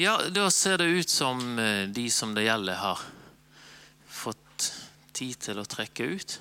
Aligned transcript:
Ja, 0.00 0.20
da 0.32 0.50
ser 0.50 0.78
det 0.78 0.84
ut 0.84 1.10
som 1.10 1.58
eh, 1.58 1.82
de 1.88 2.10
som 2.10 2.30
det 2.34 2.46
gjelder, 2.46 2.74
har 2.74 3.00
fått 4.08 4.72
tid 5.12 5.36
til 5.44 5.60
å 5.60 5.64
trekke 5.68 6.06
ut. 6.14 6.36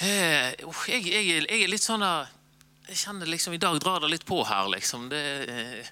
Eh, 0.00 0.54
jeg, 0.88 1.02
jeg, 1.04 1.26
jeg 1.44 1.58
er 1.58 1.68
litt 1.68 1.84
sånn 1.84 2.00
der 2.00 2.30
Jeg 2.88 3.00
kjenner 3.02 3.28
liksom 3.28 3.56
I 3.56 3.60
dag 3.60 3.76
drar 3.82 4.00
det 4.00 4.08
litt 4.14 4.24
på 4.24 4.38
her, 4.48 4.64
liksom. 4.72 5.10
Det, 5.12 5.22
eh, 5.44 5.90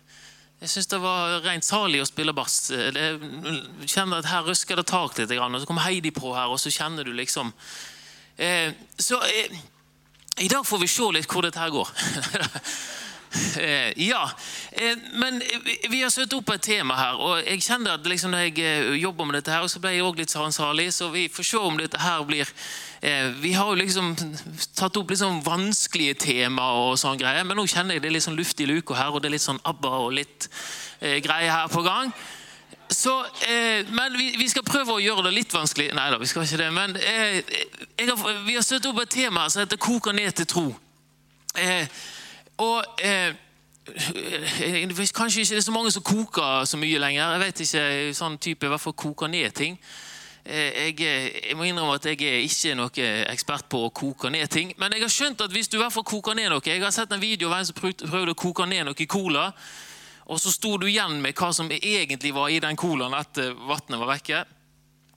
jeg 0.62 0.72
syns 0.72 0.88
det 0.94 1.02
var 1.02 1.36
rent 1.44 1.68
salig 1.68 2.00
å 2.00 2.08
spille 2.08 2.32
bass. 2.32 2.70
Jeg 2.72 3.18
kjenner 3.84 4.22
at 4.22 4.30
Her 4.32 4.48
røsker 4.48 4.80
det 4.80 4.88
tak 4.88 5.18
litt, 5.20 5.36
og 5.36 5.60
så 5.60 5.68
kommer 5.68 5.84
Heidi 5.84 6.14
på 6.16 6.32
her, 6.32 6.48
og 6.48 6.62
så 6.62 6.72
kjenner 6.72 7.04
du 7.04 7.12
liksom 7.12 7.52
Så 8.96 9.20
i 10.40 10.48
dag 10.48 10.64
får 10.64 10.80
vi 10.80 10.88
se 10.88 11.10
litt 11.12 11.28
hvor 11.28 11.44
dette 11.44 11.60
her 11.60 11.74
går. 11.74 11.92
Eh, 13.56 13.92
ja, 14.08 14.30
eh, 14.72 14.96
men 15.12 15.42
vi- 15.90 16.02
har 16.02 16.10
satt 16.10 16.32
opp 16.32 16.50
et 16.50 16.62
tema 16.62 16.94
her, 16.96 17.16
og 17.20 17.44
jeg 17.44 17.60
kjenner 17.60 17.94
at 17.94 18.06
liksom 18.06 18.30
når 18.30 18.44
jeg 18.46 18.58
eh, 18.58 18.94
jobber 19.02 19.24
med 19.26 19.34
dette 19.34 19.52
her, 19.52 19.66
så 19.68 19.80
ble 19.80 19.92
jeg 19.92 20.04
også 20.04 20.18
litt 20.18 20.36
ansvarlig, 20.36 20.92
så 20.92 21.10
vi 21.12 21.26
får 21.28 21.44
se 21.44 21.56
om 21.58 21.76
dette 21.76 21.98
her 21.98 22.24
blir 22.24 22.46
Vi 23.40 23.52
har 23.52 23.68
jo 23.68 23.74
liksom 23.76 24.16
tatt 24.74 24.96
opp 24.96 25.10
litt 25.10 25.20
sånn 25.20 25.42
vanskelige 25.44 26.14
tema 26.18 26.72
og 26.72 26.96
sånn 26.98 27.18
greier, 27.20 27.44
men 27.44 27.56
nå 27.56 27.66
kjenner 27.68 27.94
jeg 27.94 28.02
det 28.02 28.08
er 28.08 28.16
litt 28.16 28.24
sånn 28.24 28.38
luft 28.38 28.60
i 28.60 28.66
luka 28.66 28.94
her, 28.94 29.12
og 29.12 29.22
det 29.22 29.28
er 29.28 29.36
litt 29.36 29.44
sånn 29.44 29.60
ABBA 29.64 29.92
og 30.00 30.12
litt 30.16 30.48
greier 31.22 31.52
her 31.52 31.68
på 31.68 31.84
gang. 31.84 32.10
Så, 32.88 33.24
eh, 33.24 33.86
men 33.90 34.14
vi, 34.18 34.34
vi 34.38 34.48
skal 34.48 34.62
prøve 34.66 34.94
å 34.94 35.02
gjøre 35.02 35.26
det 35.26 35.34
litt 35.34 35.54
vanskelig. 35.54 35.90
Nei 35.96 36.06
da, 36.12 36.18
vi 36.22 36.28
skal 36.30 36.46
ikke 36.46 36.60
det. 36.60 36.68
Men 36.74 36.94
eh, 36.96 37.40
har, 38.06 38.42
vi 38.46 38.54
har 38.54 38.62
satt 38.66 38.86
opp 38.86 39.00
et 39.02 39.10
tema 39.10 39.48
som 39.50 39.64
heter 39.64 39.76
'Koker 39.80 40.14
ned 40.14 40.34
til 40.38 40.46
tro'. 40.46 40.74
Eh, 41.56 41.86
og 42.58 42.84
eh, 43.04 43.34
Kanskje 45.14 45.44
ikke 45.44 45.54
det 45.54 45.60
er 45.60 45.62
så 45.62 45.72
mange 45.72 45.92
som 45.94 46.02
koker 46.02 46.64
så 46.66 46.76
mye 46.76 46.98
lenger. 46.98 47.36
Jeg 47.36 47.40
vet 47.40 47.60
ikke, 47.62 48.14
sånn 48.18 48.38
type 48.42 48.66
i 48.66 48.70
hvert 48.72 48.82
fall 48.82 48.96
koker 48.98 49.30
ned 49.30 49.54
ting. 49.54 49.76
Eh, 50.44 50.88
Jeg, 50.88 51.00
eh, 51.00 51.48
jeg 51.48 51.56
må 51.56 51.68
innrømme 51.68 51.94
at 51.94 52.08
jeg 52.10 52.18
er 52.22 52.42
ikke 52.42 52.74
noe 52.74 53.06
ekspert 53.30 53.68
på 53.70 53.84
å 53.86 53.92
koke 53.94 54.30
ned 54.30 54.50
ting. 54.50 54.74
Men 54.78 54.92
jeg 54.92 55.02
har 55.06 55.12
skjønt 55.14 55.44
at 55.46 55.54
hvis 55.54 55.70
du 55.70 55.78
i 55.78 55.82
hvert 55.84 55.94
fall 55.94 56.06
koker 56.06 56.34
ned 56.34 56.50
noe 56.50 56.66
Jeg 56.66 56.82
har 56.82 56.90
sett 56.90 57.12
en 57.12 57.22
video 57.22 57.52
av 57.52 57.60
en 57.60 57.66
som 57.66 57.78
prøvde 57.78 58.34
å 58.34 58.38
koke 58.38 58.66
ned 58.66 58.86
noe 58.86 59.06
cola. 59.06 59.52
Og 60.26 60.40
så 60.42 60.50
sto 60.50 60.76
du 60.76 60.88
igjen 60.88 61.20
med 61.22 61.34
hva 61.38 61.52
som 61.54 61.70
egentlig 61.70 62.34
var 62.34 62.50
i 62.50 62.58
den 62.58 62.76
colaen 62.76 63.14
etter 63.14 63.54
vannet 63.54 64.00
var 64.00 64.10
vekke. 64.16 64.44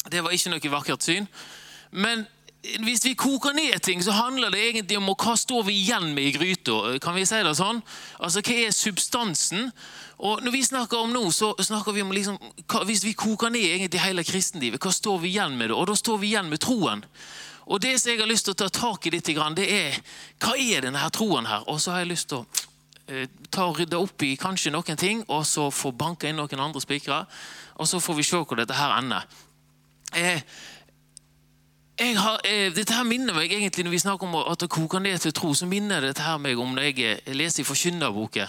Det 0.10 0.22
var 0.22 0.32
ikke 0.32 0.54
noe 0.54 0.74
vakkert 0.78 1.02
syn. 1.02 1.28
Men 1.92 2.28
hvis 2.60 3.06
vi 3.06 3.14
koker 3.16 3.54
ned 3.56 3.80
ting, 3.82 4.02
så 4.04 4.12
handler 4.12 4.52
det 4.52 4.60
egentlig 4.60 4.98
om 5.00 5.08
hva 5.14 5.36
står 5.40 5.64
vi 5.70 5.78
igjen 5.80 6.10
med 6.16 6.28
i 6.28 6.32
gryta. 6.36 6.98
Kan 7.00 7.16
vi 7.16 7.24
si 7.28 7.40
det 7.46 7.56
sånn? 7.56 7.80
Altså, 8.20 8.44
Hva 8.44 8.56
er 8.66 8.74
substansen? 8.76 9.70
Og 10.20 10.44
når 10.44 10.52
vi 10.52 10.64
snakker 10.68 11.00
om 11.00 11.14
nå, 11.16 11.22
så 11.32 11.54
snakker 11.56 11.96
vi 11.96 12.04
om 12.04 12.12
liksom, 12.12 12.36
hva, 12.68 12.84
Hvis 12.84 13.06
vi 13.08 13.16
koker 13.16 13.54
ned 13.54 13.64
egentlig 13.64 14.04
hele 14.04 14.26
kristenlivet, 14.28 14.82
hva 14.84 14.92
står 14.92 15.22
vi 15.24 15.32
igjen 15.32 15.56
med 15.56 15.72
da? 15.72 15.78
Og 15.80 15.88
da 15.88 15.96
står 15.96 16.20
vi 16.20 16.34
igjen 16.34 16.50
med 16.52 16.60
troen. 16.60 17.06
Og 17.70 17.80
det 17.80 17.94
som 18.02 18.12
jeg 18.12 18.20
har 18.20 18.28
lyst 18.28 18.50
til 18.50 18.58
å 18.58 18.60
ta 18.60 18.68
tak 18.68 19.08
i 19.08 19.14
litt, 19.14 19.30
det 19.56 19.70
er 19.70 20.00
hva 20.44 20.58
er 20.58 20.82
denne 20.84 21.10
troen 21.16 21.48
her? 21.48 21.64
Og 21.70 21.80
så 21.80 21.94
har 21.94 22.04
jeg 22.04 22.12
lyst 22.12 22.28
til 22.34 22.42
å 22.42 22.46
eh, 23.08 23.30
ta 23.50 23.70
og 23.70 23.80
rydde 23.80 23.96
opp 23.96 24.26
i 24.26 24.36
kanskje 24.36 24.74
noen 24.74 25.00
ting, 25.00 25.24
og 25.30 25.46
så 25.48 25.70
få 25.72 25.94
banka 25.96 26.28
inn 26.28 26.36
noen 26.36 26.60
andre 26.60 26.82
spikere. 26.82 27.24
Og 27.80 27.88
så 27.88 28.02
får 28.04 28.20
vi 28.20 28.28
se 28.28 28.42
hvor 28.42 28.60
dette 28.60 28.76
her 28.76 28.98
ender. 28.98 29.24
Eh, 30.18 30.42
har, 32.00 32.40
eh, 32.48 32.72
dette 32.72 32.94
her 32.94 33.04
minner 33.04 33.34
meg 33.34 33.52
egentlig 33.52 33.84
Når 33.84 33.92
vi 33.92 34.00
snakker 34.00 34.28
om 34.28 34.36
at 34.52 34.60
det 34.60 34.70
koker 34.70 35.00
ned 35.00 35.20
til 35.20 35.34
tro, 35.34 35.54
så 35.54 35.66
minner 35.66 36.02
dette 36.02 36.22
her 36.24 36.38
meg 36.38 36.60
om 36.60 36.76
når 36.76 36.82
jeg 36.90 37.00
eh, 37.00 37.34
leser 37.34 37.64
i 37.64 37.68
Forkynnerboken. 37.68 38.48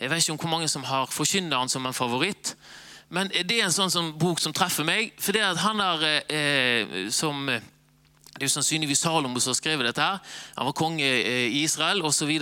Jeg 0.00 0.10
vet 0.10 0.18
ikke 0.22 0.32
om 0.32 0.38
hvor 0.38 0.50
mange 0.50 0.68
som 0.68 0.84
har 0.84 1.06
Forkynneren 1.06 1.68
som 1.68 1.86
en 1.86 1.96
favoritt. 1.96 2.56
Men 3.08 3.28
det 3.28 3.60
er 3.60 3.64
en 3.64 3.72
sånn, 3.72 3.90
som, 3.90 4.12
bok 4.18 4.40
som 4.42 4.52
treffer 4.52 4.84
meg. 4.84 5.14
For 5.18 5.32
det 5.32 5.44
at 5.46 5.62
han 5.62 5.80
har 5.80 6.02
eh, 6.04 7.08
som 7.14 7.48
eh, 7.48 7.62
det 8.36 8.44
er 8.44 8.50
jo 8.50 8.52
sannsynligvis 8.52 9.00
Salomo 9.00 9.40
som 9.40 9.54
har 9.54 9.56
skrevet 9.56 9.86
dette. 9.88 10.02
her. 10.02 10.18
Han 10.58 10.68
var 10.68 10.76
konge 10.76 11.06
eh, 11.06 11.46
i 11.48 11.62
Israel 11.64 12.02
osv. 12.04 12.34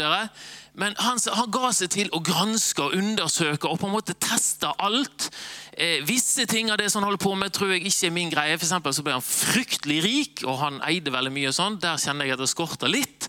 Men 0.75 0.95
han, 0.99 1.21
han 1.37 1.51
ga 1.55 1.71
seg 1.75 1.93
til 1.95 2.09
å 2.15 2.21
granske 2.25 2.83
og 2.83 2.97
undersøke 2.99 3.71
og 3.71 3.79
på 3.79 3.87
en 3.87 3.95
måte 3.95 4.17
teste 4.19 4.73
alt. 4.83 5.29
Eh, 5.73 6.01
visse 6.07 6.49
ting 6.51 6.73
av 6.73 6.81
det 6.81 6.89
som 6.91 7.03
han 7.03 7.12
holder 7.12 7.23
på 7.23 7.35
med, 7.39 7.55
tror 7.55 7.75
jeg 7.75 7.85
ikke 7.87 8.09
er 8.09 8.17
min 8.17 8.33
greie. 8.33 8.57
For 8.59 8.67
eksempel 8.67 8.95
så 8.97 9.05
ble 9.07 9.15
han 9.15 9.27
fryktelig 9.27 10.01
rik, 10.03 10.47
og 10.49 10.59
han 10.65 10.81
eide 10.89 11.15
veldig 11.15 11.35
mye. 11.35 11.53
og 11.53 11.59
sånn. 11.59 11.79
Der 11.83 12.01
kjenner 12.03 12.27
jeg 12.27 12.35
at 12.35 12.43
det 12.43 12.51
skorter 12.51 12.91
litt. 12.91 13.29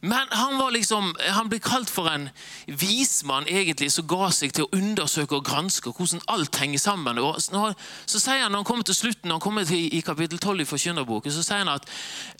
Men 0.00 0.30
han 0.30 0.56
var 0.58 0.70
liksom, 0.70 1.10
han 1.34 1.50
ble 1.50 1.58
kalt 1.60 1.90
for 1.90 2.08
en 2.08 2.28
vismann 2.66 3.48
egentlig, 3.50 3.90
som 3.92 4.06
ga 4.08 4.30
seg 4.34 4.54
til 4.54 4.64
å 4.68 4.78
undersøke 4.78 5.38
og 5.38 5.44
granske 5.44 5.92
hvordan 5.92 6.24
alt 6.30 6.60
henger 6.62 6.82
sammen. 6.82 7.20
Og 7.20 7.36
når, 7.52 7.76
så 8.06 8.22
sier 8.22 8.44
han, 8.46 8.54
når 8.54 8.62
han 8.62 8.70
kommer 8.70 8.88
til 8.88 8.98
slutten, 8.98 9.28
når 9.28 9.40
han 9.40 9.44
kommer 9.44 9.68
til 9.68 9.92
i 9.92 10.02
kapittel 10.06 10.38
12 10.38 10.64
i 10.64 10.68
Forkynnerboken, 10.72 11.34
så 11.34 11.44
sier 11.44 11.64
han 11.64 11.74
at 11.74 11.88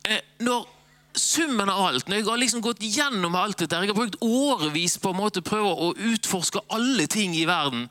eh, 0.06 0.22
når 0.46 0.77
summen 1.20 1.70
av 1.70 1.84
alt, 1.86 2.08
når 2.08 2.20
jeg 2.20 2.26
har 2.28 2.40
liksom 2.40 2.62
gått 2.64 2.82
gjennom 2.82 3.36
alt 3.38 3.58
dette, 3.62 3.76
jeg 3.76 3.90
har 3.90 3.98
brukt 3.98 4.20
årevis 4.24 4.98
på 5.02 5.12
en 5.12 5.20
måte 5.20 5.44
prøve 5.44 5.70
å 5.70 5.92
utforske 6.10 6.62
alle 6.74 7.08
ting 7.10 7.36
i 7.36 7.46
verden, 7.48 7.88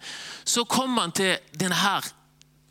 så 0.48 0.66
kommer 0.66 1.08
han 1.08 1.16
til 1.18 1.36
denne 1.58 1.78
her 1.78 2.08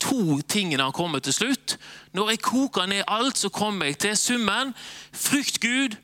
to 0.01 0.39
tingene 0.49 0.85
han 0.85 0.95
kommer 0.95 1.23
til 1.23 1.33
slutt. 1.33 1.77
Når 2.13 2.35
jeg 2.35 2.43
koker 2.45 2.89
ned 2.89 3.07
alt, 3.07 3.37
så 3.37 3.49
kommer 3.53 3.89
jeg 3.89 3.97
til 4.03 4.17
summen 4.19 4.75
frykt 5.11 5.61
Gud 5.63 5.97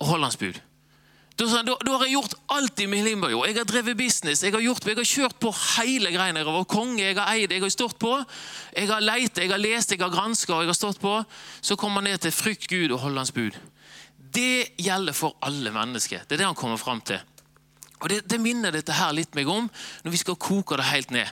og 0.00 0.08
hold 0.12 0.26
hans 0.26 0.40
bud. 0.40 0.62
Da, 1.36 1.44
da, 1.44 1.74
da 1.84 1.96
har 1.98 2.06
jeg 2.06 2.14
gjort 2.14 2.34
alt 2.48 2.80
i 2.80 2.86
min 2.88 3.04
limbo. 3.04 3.28
Jeg 3.28 3.58
har 3.58 3.66
drevet 3.68 3.98
business, 3.98 4.40
jeg 4.40 4.54
har, 4.54 4.62
gjort, 4.64 4.86
jeg 4.88 4.96
har 4.96 5.08
kjørt 5.08 5.36
på 5.40 5.50
hele 5.52 6.08
greiene. 6.14 6.40
Jeg 6.40 6.48
har 6.48 6.56
vært 6.56 6.72
konge, 6.72 7.02
jeg 7.02 7.18
har 7.18 7.28
eid, 7.34 7.52
jeg 7.52 7.60
har 7.60 7.72
stått 7.74 7.98
på. 8.00 8.14
Jeg 8.72 8.88
har 8.88 9.04
leit, 9.04 9.36
jeg 9.36 9.52
har 9.52 9.60
lest, 9.60 9.92
jeg 9.92 10.00
har 10.00 10.14
granska 10.14 10.54
og 10.54 10.64
jeg 10.64 10.72
har 10.72 10.78
stått 10.78 11.02
på. 11.02 11.18
Så 11.60 11.76
kommer 11.76 12.00
han 12.00 12.08
ned 12.08 12.24
til 12.24 12.32
frykt 12.32 12.70
Gud 12.72 12.94
og 12.96 13.02
hold 13.04 13.20
hans 13.20 13.34
bud. 13.36 13.58
Det 14.36 14.76
gjelder 14.84 15.16
for 15.16 15.38
alle 15.46 15.72
mennesker. 15.72 16.26
Det 16.28 16.36
er 16.36 16.44
det 16.44 16.50
han 16.50 16.58
kommer 16.58 16.80
fram 16.80 17.00
til. 17.00 17.22
Og 18.02 18.10
det, 18.12 18.20
det 18.28 18.40
minner 18.42 18.74
dette 18.74 18.92
her 18.92 19.14
litt 19.16 19.34
meg 19.36 19.48
om 19.48 19.68
når 20.04 20.12
vi 20.12 20.20
skal 20.20 20.36
koke 20.36 20.76
det 20.76 20.90
helt 20.90 21.14
ned. 21.14 21.30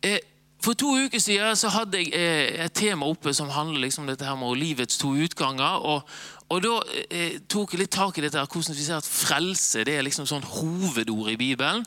Eh, 0.00 0.20
for 0.64 0.74
to 0.78 0.90
uker 1.04 1.20
siden 1.22 1.56
så 1.58 1.70
hadde 1.70 2.00
jeg 2.00 2.14
eh, 2.16 2.64
et 2.64 2.74
tema 2.74 3.06
oppe 3.06 3.34
som 3.36 3.50
handler 3.52 3.84
liksom 3.84 4.06
om 4.06 4.10
dette 4.10 4.26
her 4.26 4.38
med 4.38 4.58
livets 4.58 4.98
to 4.98 5.12
utganger. 5.14 5.84
og, 5.84 6.08
og 6.48 6.62
Da 6.64 6.72
eh, 7.10 7.36
tok 7.46 7.74
jeg 7.74 7.84
litt 7.84 7.94
tak 7.94 8.18
i 8.18 8.24
dette 8.24 8.40
her, 8.40 8.48
hvordan 8.48 8.78
vi 8.78 8.86
ser 8.86 8.98
at 8.98 9.10
frelse 9.10 9.84
det 9.86 9.98
er 9.98 10.06
liksom 10.06 10.26
sånn 10.26 10.46
hovedord 10.48 11.30
i 11.34 11.38
Bibelen. 11.38 11.84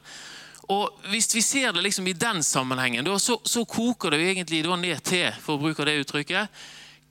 Og 0.72 1.02
Hvis 1.12 1.34
vi 1.36 1.42
ser 1.44 1.74
det 1.76 1.84
liksom 1.84 2.08
i 2.08 2.16
den 2.16 2.44
sammenhengen, 2.46 3.04
da, 3.04 3.18
så, 3.20 3.42
så 3.44 3.66
koker 3.66 4.14
det 4.14 4.22
jo 4.22 4.30
egentlig 4.30 4.62
da 4.64 4.78
ned 4.80 5.02
til 5.04 5.34
for 5.42 5.58
å 5.58 5.64
bruke 5.66 5.88
det 5.88 5.98
uttrykket, 6.06 6.62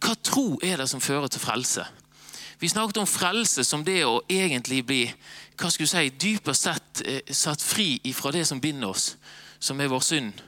hva 0.00 0.14
tro 0.24 0.54
er 0.64 0.80
det 0.80 0.88
som 0.88 1.02
fører 1.02 1.28
til 1.28 1.42
frelse? 1.42 1.84
Vi 2.60 2.68
snakket 2.68 2.96
om 3.00 3.06
frelse 3.08 3.64
som 3.64 3.80
det 3.84 4.02
å 4.04 4.18
egentlig 4.28 4.82
bli 4.84 5.04
hva 5.60 5.70
skal 5.72 5.88
si, 5.88 6.10
dypest 6.12 6.66
sett 6.66 7.00
eh, 7.08 7.32
satt 7.32 7.62
fri 7.64 7.94
ifra 8.04 8.32
det 8.36 8.44
som 8.48 8.60
binder 8.60 8.92
oss, 8.92 9.14
som 9.60 9.80
er 9.80 9.88
vår 9.88 10.02
synd. 10.04 10.42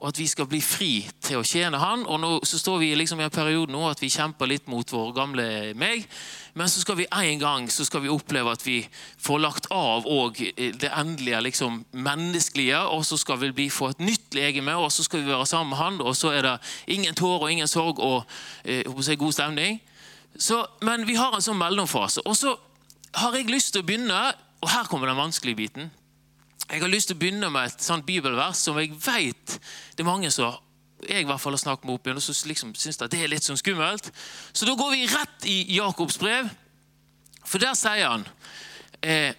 Og 0.00 0.08
at 0.10 0.18
vi 0.18 0.26
skal 0.26 0.48
bli 0.50 0.58
fri 0.58 0.90
til 1.22 1.38
å 1.38 1.46
tjene 1.46 1.78
Han. 1.78 2.02
Og 2.10 2.18
nå 2.20 2.30
så 2.42 2.58
står 2.58 2.80
vi 2.82 2.88
liksom 2.98 3.22
i 3.22 3.26
en 3.28 3.32
periode 3.32 3.72
nå 3.72 3.84
at 3.86 4.02
vi 4.02 4.10
kjemper 4.10 4.50
litt 4.50 4.66
mot 4.68 4.90
vår 4.92 5.14
gamle 5.14 5.46
meg. 5.78 6.02
Men 6.58 6.68
så 6.68 6.82
skal 6.82 6.98
vi 6.98 7.06
en 7.06 7.38
gang 7.40 7.70
så 7.70 7.86
skal 7.86 8.02
vi 8.02 8.10
oppleve 8.12 8.50
at 8.50 8.66
vi 8.66 8.80
får 9.22 9.40
lagt 9.40 9.70
av 9.70 10.10
og 10.10 10.42
det 10.58 10.90
endelige 10.90 11.40
liksom 11.46 11.84
menneskelige. 11.94 12.82
Og 12.90 13.06
så 13.06 13.16
skal 13.22 13.46
vi 13.46 13.70
få 13.70 13.94
et 13.94 14.02
nytt 14.02 14.34
legeme, 14.34 14.74
og 14.74 14.90
så 14.92 15.06
skal 15.06 15.22
vi 15.22 15.30
være 15.30 15.46
sammen 15.46 15.70
med 15.70 15.82
Han. 15.84 16.02
Og 16.02 16.18
så 16.18 16.34
er 16.34 16.50
det 16.50 16.58
ingen 16.98 17.14
tårer 17.14 17.46
og 17.46 17.54
ingen 17.54 17.70
sorg 17.70 18.02
og 18.02 18.24
eh, 18.66 19.16
god 19.16 19.32
stemning. 19.32 19.80
Så, 20.38 20.66
men 20.82 21.06
vi 21.06 21.14
har 21.18 21.34
en 21.34 21.44
sånn 21.44 21.60
mellomfase. 21.60 22.24
Og 22.26 22.36
så 22.38 22.54
har 23.20 23.36
jeg 23.36 23.50
lyst 23.52 23.74
til 23.74 23.84
å 23.84 23.86
begynne, 23.86 24.20
og 24.64 24.72
her 24.72 24.88
kommer 24.90 25.10
den 25.10 25.20
vanskelige 25.20 25.60
biten. 25.60 25.92
Jeg 26.64 26.80
har 26.80 26.90
lyst 26.90 27.10
til 27.10 27.18
å 27.18 27.20
begynne 27.20 27.50
med 27.52 27.68
et 27.68 27.84
sånt 27.84 28.06
bibelvers 28.06 28.62
som 28.64 28.78
jeg 28.80 28.94
vet 28.96 29.58
det 29.94 30.00
er 30.00 30.08
mange 30.08 30.30
som 30.32 30.56
jeg 31.04 31.24
i 31.24 31.28
hvert 31.28 31.42
fall 31.42 31.52
har 31.52 31.60
snakket 31.60 31.84
med 31.84 31.98
opp 31.98 32.06
igjen, 32.08 32.18
og 32.18 32.24
så 32.24 32.48
liksom 32.48 32.72
syns 32.78 32.98
det 33.02 33.18
er 33.18 33.28
litt 33.28 33.44
sånn 33.44 33.60
skummelt. 33.60 34.08
Så 34.56 34.64
da 34.64 34.72
går 34.78 34.94
vi 34.94 35.08
rett 35.10 35.48
i 35.50 35.58
Jakobs 35.76 36.16
brev, 36.20 36.48
for 37.44 37.60
der 37.60 37.74
sier 37.76 38.08
han 38.08 38.22
eh, 39.04 39.36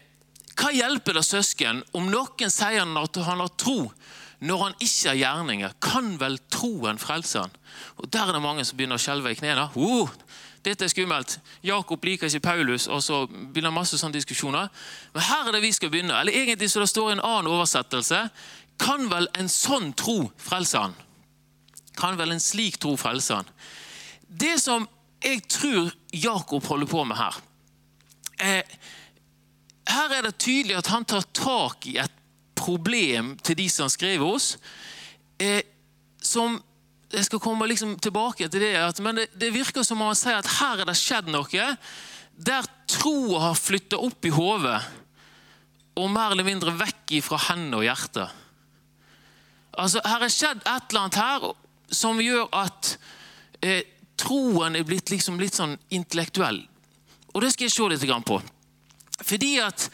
Hva 0.53 0.69
hjelper 0.71 1.18
det 1.18 1.24
søsken 1.25 1.81
om 1.98 2.12
noen 2.12 2.51
sier 2.53 2.83
han 2.83 2.94
at 3.01 3.18
han 3.25 3.41
har 3.41 3.56
tro, 3.57 3.89
når 4.45 4.62
han 4.62 4.77
ikke 4.77 5.09
har 5.09 5.18
gjerninger? 5.24 5.74
Kan 5.81 6.13
vel 6.21 6.38
troen 6.53 7.01
frelse 7.01 7.41
han? 7.41 7.57
Og 7.98 8.12
Der 8.13 8.30
er 8.30 8.38
det 8.38 8.45
mange 8.45 8.63
som 8.68 8.77
begynner 8.77 9.01
å 9.01 9.01
skjelve 9.01 9.33
i 9.33 9.39
knærne. 9.39 9.65
Uh, 9.74 10.12
dette 10.65 10.85
er 10.85 10.91
skummelt. 10.91 11.38
Jakob 11.63 12.06
liker 12.06 12.27
ikke 12.27 12.44
Paulus, 12.47 12.88
og 12.88 13.03
så 13.03 13.23
begynner 13.29 13.73
masse 13.73 13.97
sånne 14.01 14.17
diskusjoner. 14.17 14.69
Men 15.13 15.25
her 15.27 15.47
er 15.47 15.56
det 15.56 15.63
vi 15.63 15.73
skal 15.75 15.91
begynne. 15.94 16.17
Eller 16.19 16.35
egentlig 16.35 16.71
så 16.71 16.83
det 16.83 16.89
står 16.91 17.12
i 17.12 17.15
en 17.17 17.25
annen 17.25 17.51
oversettelse. 17.53 18.21
Kan 18.81 19.09
vel 19.12 19.29
en 19.39 19.50
sånn 19.51 19.94
tro 19.97 20.31
frelse 20.41 20.81
han? 20.81 20.95
Kan 21.95 22.17
vel 22.19 22.35
en 22.35 22.44
slik 22.44 22.79
tro 22.81 22.95
frelse 23.00 23.39
han? 23.39 23.53
Det 24.27 24.57
som 24.59 24.88
jeg 25.23 25.45
tror 25.50 25.94
Jakob 26.13 26.65
holder 26.67 26.89
på 26.91 27.03
med 27.07 27.17
her 27.17 27.38
eh, 28.44 28.73
Her 29.88 30.12
er 30.17 30.27
det 30.27 30.38
tydelig 30.41 30.75
at 30.77 30.89
han 30.91 31.06
tar 31.07 31.23
tak 31.33 31.88
i 31.88 31.97
et 32.01 32.12
problem 32.57 33.35
til 33.45 33.57
de 33.57 33.67
som 33.69 33.89
skriver 33.91 34.25
oss. 34.25 34.56
Eh, 35.39 35.62
som 36.21 36.57
Jeg 37.15 37.27
skal 37.29 37.41
komme 37.44 37.67
liksom 37.69 37.95
tilbake 38.03 38.50
til 38.51 38.62
det, 38.62 38.73
at, 38.79 39.00
men 39.03 39.21
det, 39.21 39.29
det, 39.39 39.53
virker 39.56 39.85
som 39.88 40.01
om 40.01 40.09
man 40.12 40.17
sier 40.19 40.39
at 40.41 40.50
her 40.59 40.83
er 40.83 40.89
det 40.89 40.97
skjedd 41.00 41.31
noe 41.31 41.69
der 42.35 42.65
troa 42.91 43.39
har 43.47 43.56
flytta 43.56 44.00
opp 44.03 44.27
i 44.27 44.33
hodet 44.35 44.79
og 45.95 46.12
mer 46.12 46.33
eller 46.33 46.47
mindre 46.47 46.73
vekk 46.75 47.13
fra 47.23 47.39
hendene 47.47 47.79
og 47.79 47.85
hjertet. 47.85 48.41
Altså, 49.79 50.01
Her 50.03 50.25
er 50.25 50.31
skjedd 50.31 50.63
et 50.63 50.89
eller 50.89 51.06
annet 51.06 51.19
her 51.19 51.45
som 51.95 52.19
gjør 52.19 52.50
at 52.56 52.95
eh, 53.63 53.83
troen 54.19 54.75
er 54.75 54.88
blitt 54.88 55.12
liksom 55.12 55.39
litt 55.39 55.56
sånn 55.56 55.77
intellektuell. 55.95 56.62
Og 57.33 57.44
det 57.44 57.51
skal 57.53 57.67
jeg 57.67 57.75
se 57.75 57.89
litt 57.91 58.27
på. 58.27 58.41
Fordi 59.21 59.53
at 59.63 59.89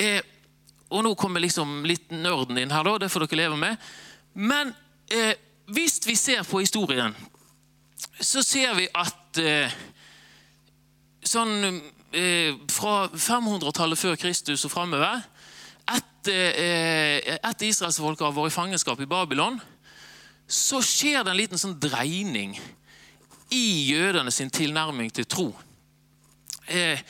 eh, 0.00 0.20
Og 0.88 1.02
nå 1.04 1.10
kommer 1.20 1.40
liksom 1.40 1.84
litt 1.84 2.10
nerden 2.16 2.56
inn 2.56 2.70
her, 2.72 2.84
da, 2.84 2.94
det 2.96 3.10
får 3.12 3.26
dere 3.26 3.42
leve 3.42 3.56
med. 3.60 3.76
Men 4.32 4.72
eh, 5.12 5.36
hvis 5.68 6.00
vi 6.06 6.16
ser 6.16 6.42
på 6.48 6.62
historien, 6.62 7.14
så 8.20 8.42
ser 8.42 8.74
vi 8.78 8.86
at 8.94 9.40
eh, 9.42 9.74
sånn 11.28 11.80
eh, 12.12 12.54
fra 12.72 13.08
500-tallet 13.12 14.00
før 14.00 14.16
Kristus 14.20 14.64
og 14.66 14.72
framover 14.72 15.20
Etter, 15.88 16.50
eh, 16.60 17.36
etter 17.38 17.70
israelsfolket 17.70 18.26
har 18.26 18.34
vært 18.36 18.52
i 18.52 18.52
fangenskap 18.52 19.00
i 19.00 19.06
Babylon, 19.08 19.54
så 20.44 20.82
skjer 20.84 21.22
det 21.22 21.32
en 21.32 21.38
liten 21.38 21.60
sånn 21.60 21.78
dreining 21.80 22.58
i 23.56 23.64
jødene 23.88 24.32
sin 24.34 24.52
tilnærming 24.52 25.08
til 25.16 25.24
tro. 25.24 25.46
Eh, 26.68 27.00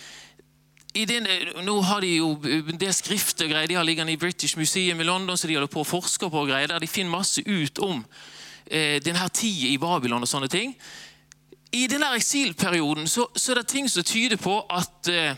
din, 0.94 1.26
nå 1.62 1.74
har 1.86 2.02
de 2.02 2.14
jo 2.16 2.30
det 2.78 2.90
skriftet 2.96 3.50
de 3.50 3.74
har 3.74 3.86
liggende 3.86 4.14
i 4.14 4.20
British 4.20 4.58
Museum 4.58 5.00
i 5.00 5.06
London, 5.06 5.36
så 5.36 5.46
de 5.46 5.58
holder 5.58 5.70
på 5.70 5.82
å 5.82 5.88
forske 5.88 6.30
på 6.30 6.42
og 6.42 6.50
greier, 6.50 6.70
der 6.70 6.82
de 6.82 6.90
finner 6.90 7.18
masse 7.18 7.42
ut 7.42 7.82
om 7.82 8.04
denne 8.68 9.28
tida 9.32 9.70
i 9.72 9.78
Babylon 9.80 10.22
og 10.22 10.28
sånne 10.28 10.48
ting. 10.52 10.74
I 11.72 11.86
denne 11.86 12.14
eksilperioden 12.16 13.08
så, 13.08 13.26
så 13.36 13.52
er 13.52 13.60
det 13.60 13.68
ting 13.68 13.88
som 13.92 14.04
tyder 14.04 14.40
på 14.40 14.54
at 14.72 15.08
eh, 15.12 15.36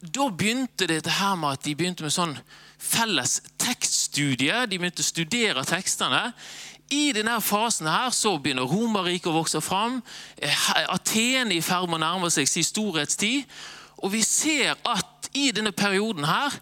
da 0.00 0.28
begynte 0.32 0.88
dette 0.88 1.12
her 1.18 1.34
med 1.36 1.58
at 1.58 1.64
de 1.66 1.74
begynte 1.76 2.06
med 2.06 2.14
sånn 2.14 2.32
felles 2.80 3.36
tekststudie. 3.60 4.64
De 4.66 4.78
begynte 4.80 5.04
å 5.04 5.06
studere 5.06 5.64
tekstene. 5.68 6.30
I 6.92 7.12
denne 7.12 7.36
fasen 7.44 7.88
her 7.88 8.10
så 8.16 8.34
begynner 8.40 8.68
Romerriket 8.68 9.28
å 9.28 9.36
vokse 9.36 9.60
fram. 9.64 10.00
Eh, 10.40 10.64
Atene 10.88 11.58
i 11.58 11.62
ferd 11.64 11.90
med 11.90 12.00
å 12.00 12.04
nærme 12.06 12.32
seg 12.32 12.48
sin 12.48 12.66
storhetstid. 12.66 13.44
Og 14.02 14.14
vi 14.16 14.22
ser 14.24 14.72
at 14.88 15.28
i 15.36 15.50
denne 15.52 15.72
perioden 15.76 16.24
her 16.26 16.56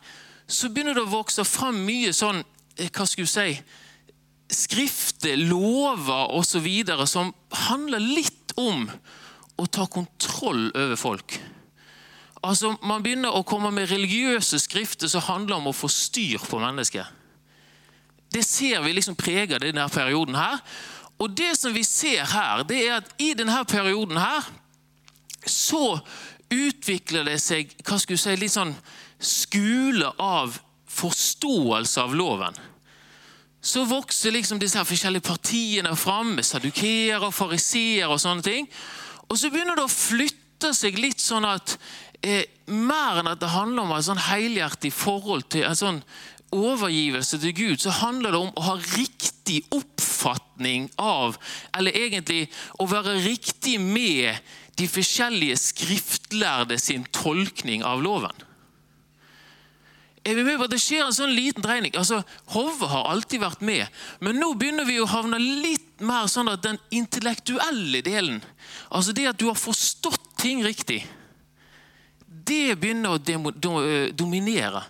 så 0.50 0.68
begynner 0.68 0.98
det 0.98 1.06
å 1.06 1.14
vokse 1.14 1.46
fram 1.46 1.78
mye 1.86 2.10
sånn 2.12 2.42
eh, 2.76 2.90
hva 2.90 3.06
skal 3.06 3.24
du 3.24 3.30
si, 3.30 3.54
skrifter, 4.50 5.36
lover 5.36 6.34
osv. 6.34 6.68
som 7.06 7.32
handler 7.68 8.00
litt 8.00 8.52
om 8.56 8.90
å 9.56 9.66
ta 9.66 9.86
kontroll 9.86 10.70
over 10.74 10.96
folk. 10.96 11.40
Altså, 12.42 12.76
Man 12.82 13.02
begynner 13.02 13.34
å 13.36 13.44
komme 13.44 13.70
med 13.70 13.90
religiøse 13.90 14.58
skrifter 14.58 15.08
som 15.08 15.26
handler 15.26 15.60
om 15.60 15.70
å 15.70 15.76
få 15.76 15.88
styr 15.92 16.40
på 16.40 16.60
mennesket. 16.60 17.06
Det 18.30 18.44
ser 18.46 18.80
vi 18.82 18.94
liksom 18.94 19.18
preger 19.18 19.60
denne 19.60 19.88
perioden 19.90 20.38
her. 20.38 20.60
Og 21.20 21.34
det 21.36 21.52
som 21.58 21.74
vi 21.74 21.82
ser 21.84 22.24
her, 22.24 22.62
det 22.64 22.80
er 22.86 23.00
at 23.00 23.10
i 23.20 23.34
denne 23.36 23.58
perioden 23.68 24.16
her 24.16 24.46
så 25.44 25.98
utvikler 26.50 27.26
det 27.28 27.38
seg 27.42 27.74
hva 27.84 27.98
skulle 28.00 28.18
du 28.18 28.22
si, 28.22 28.36
litt 28.38 28.54
sånn 28.54 28.72
skole 29.20 30.08
av 30.16 30.56
forståelse 30.90 32.00
av 32.02 32.16
loven. 32.16 32.56
Så 33.60 33.84
vokser 33.84 34.32
liksom 34.32 34.60
disse 34.60 34.78
her 34.80 34.88
forskjellige 34.88 35.26
partiene 35.26 35.92
fram, 35.98 36.34
med 36.38 36.46
sadukeer 36.48 37.20
og 37.20 37.34
fariseer 37.36 38.08
og 38.08 38.20
sånne 38.22 38.44
ting. 38.46 38.68
Og 39.28 39.38
så 39.38 39.50
begynner 39.52 39.76
det 39.76 39.84
å 39.84 39.92
flytte 39.92 40.72
seg 40.76 40.98
litt 41.00 41.20
sånn 41.20 41.46
at 41.48 41.76
eh, 42.24 42.44
mer 42.72 43.20
enn 43.20 43.30
at 43.30 43.40
det 43.42 43.52
handler 43.52 43.84
om 43.84 43.94
et 43.96 44.06
sånn 44.06 44.22
helhjertig 44.30 44.92
forhold 44.96 45.48
til 45.52 45.68
en 45.68 45.78
sånn 45.78 46.02
overgivelse 46.50 47.38
til 47.38 47.54
Gud, 47.54 47.78
så 47.78 47.92
handler 48.00 48.34
det 48.34 48.40
om 48.40 48.50
å 48.58 48.66
ha 48.72 48.76
riktig 48.96 49.60
oppfatning 49.74 50.88
av 50.98 51.38
Eller 51.78 51.96
egentlig 51.96 52.48
å 52.82 52.88
være 52.90 53.20
riktig 53.22 53.78
med 53.80 54.40
de 54.80 54.88
forskjellige 54.88 55.56
skriftlærde 55.60 56.78
sin 56.80 57.04
tolkning 57.12 57.84
av 57.84 58.02
loven. 58.02 58.34
Er 60.30 60.36
vi 60.38 60.44
med 60.46 60.60
på 60.60 60.68
at 60.68 60.70
Det 60.70 60.78
skjer 60.78 61.08
en 61.08 61.14
sånn 61.16 61.32
liten 61.34 61.64
dreining. 61.64 61.94
Altså, 61.98 62.20
Hodet 62.54 62.90
har 62.92 63.08
alltid 63.10 63.42
vært 63.42 63.64
med, 63.66 64.02
men 64.22 64.38
nå 64.38 64.52
begynner 64.54 64.86
vi 64.86 65.00
å 65.02 65.08
havne 65.10 65.40
litt 65.40 66.04
mer 66.06 66.28
sånn 66.30 66.48
at 66.52 66.62
den 66.62 66.78
intellektuelle 66.94 68.00
delen, 68.06 68.38
altså 68.88 69.12
det 69.16 69.26
at 69.32 69.40
du 69.40 69.48
har 69.50 69.58
forstått 69.58 70.30
ting 70.40 70.62
riktig, 70.64 71.02
det 72.46 72.78
begynner 72.80 73.18
å 73.18 74.12
dominere. 74.16 74.84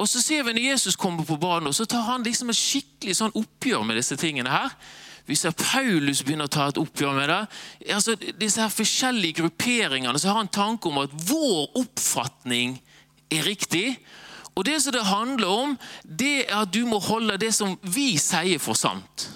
Og 0.00 0.08
så 0.08 0.22
ser 0.22 0.46
vi 0.46 0.54
når 0.56 0.70
Jesus 0.72 0.96
kommer 0.96 1.26
på 1.28 1.36
banen, 1.40 1.68
og 1.68 1.76
så 1.76 1.84
tar 1.84 2.06
han 2.08 2.24
liksom 2.24 2.50
et 2.50 2.58
skikkelig 2.58 3.18
sånn 3.18 3.36
oppgjør 3.36 3.84
med 3.84 4.00
disse 4.00 4.16
tingene. 4.16 4.50
her. 4.50 4.72
Vi 5.26 5.36
ser 5.36 5.52
Paulus 5.54 6.24
begynne 6.24 6.48
å 6.48 6.50
ta 6.50 6.68
et 6.70 6.80
oppgjør 6.80 7.12
med 7.14 7.28
det. 7.28 7.40
Altså, 7.94 8.16
disse 8.16 8.62
her 8.62 8.72
forskjellige 8.72 9.42
grupperingene 9.42 10.18
så 10.18 10.32
har 10.32 10.40
han 10.40 10.48
tanke 10.50 10.88
om 10.88 11.02
at 11.04 11.12
vår 11.28 11.76
oppfatning 11.82 12.80
er 13.30 13.44
riktig. 13.46 13.98
Og 14.56 14.64
det 14.66 14.80
som 14.82 14.92
det 14.92 15.06
handler 15.06 15.46
om, 15.46 15.76
det 16.04 16.46
er 16.48 16.62
at 16.62 16.72
du 16.74 16.82
må 16.86 16.98
holde 16.98 17.38
det 17.40 17.52
som 17.54 17.76
vi 17.82 18.14
sier, 18.20 18.58
for 18.58 18.78
sant. 18.78 19.28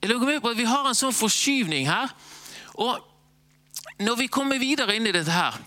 Jeg 0.00 0.16
med 0.16 0.40
på 0.40 0.48
at 0.48 0.56
Vi 0.56 0.64
har 0.64 0.86
en 0.88 0.96
sånn 0.96 1.12
forskyvning 1.12 1.88
her. 1.88 2.12
Og 2.80 3.00
når 4.00 4.16
vi 4.16 4.30
kommer 4.32 4.58
videre 4.58 4.96
inn 4.96 5.06
i 5.06 5.12
dette 5.12 5.32
her, 5.32 5.58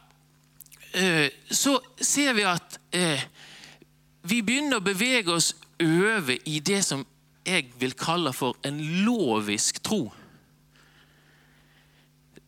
eh, 0.94 1.30
så 1.52 1.78
ser 2.02 2.34
vi 2.34 2.46
at 2.48 2.80
eh, 2.92 3.22
vi 4.24 4.42
begynner 4.42 4.80
å 4.80 4.86
bevege 4.86 5.34
oss 5.34 5.54
over 5.84 6.38
i 6.50 6.60
det 6.60 6.82
som 6.86 7.06
jeg 7.46 7.74
vil 7.80 7.94
kalle 8.00 8.34
for 8.34 8.58
en 8.66 8.80
lovisk 9.06 9.82
tro. 9.84 10.08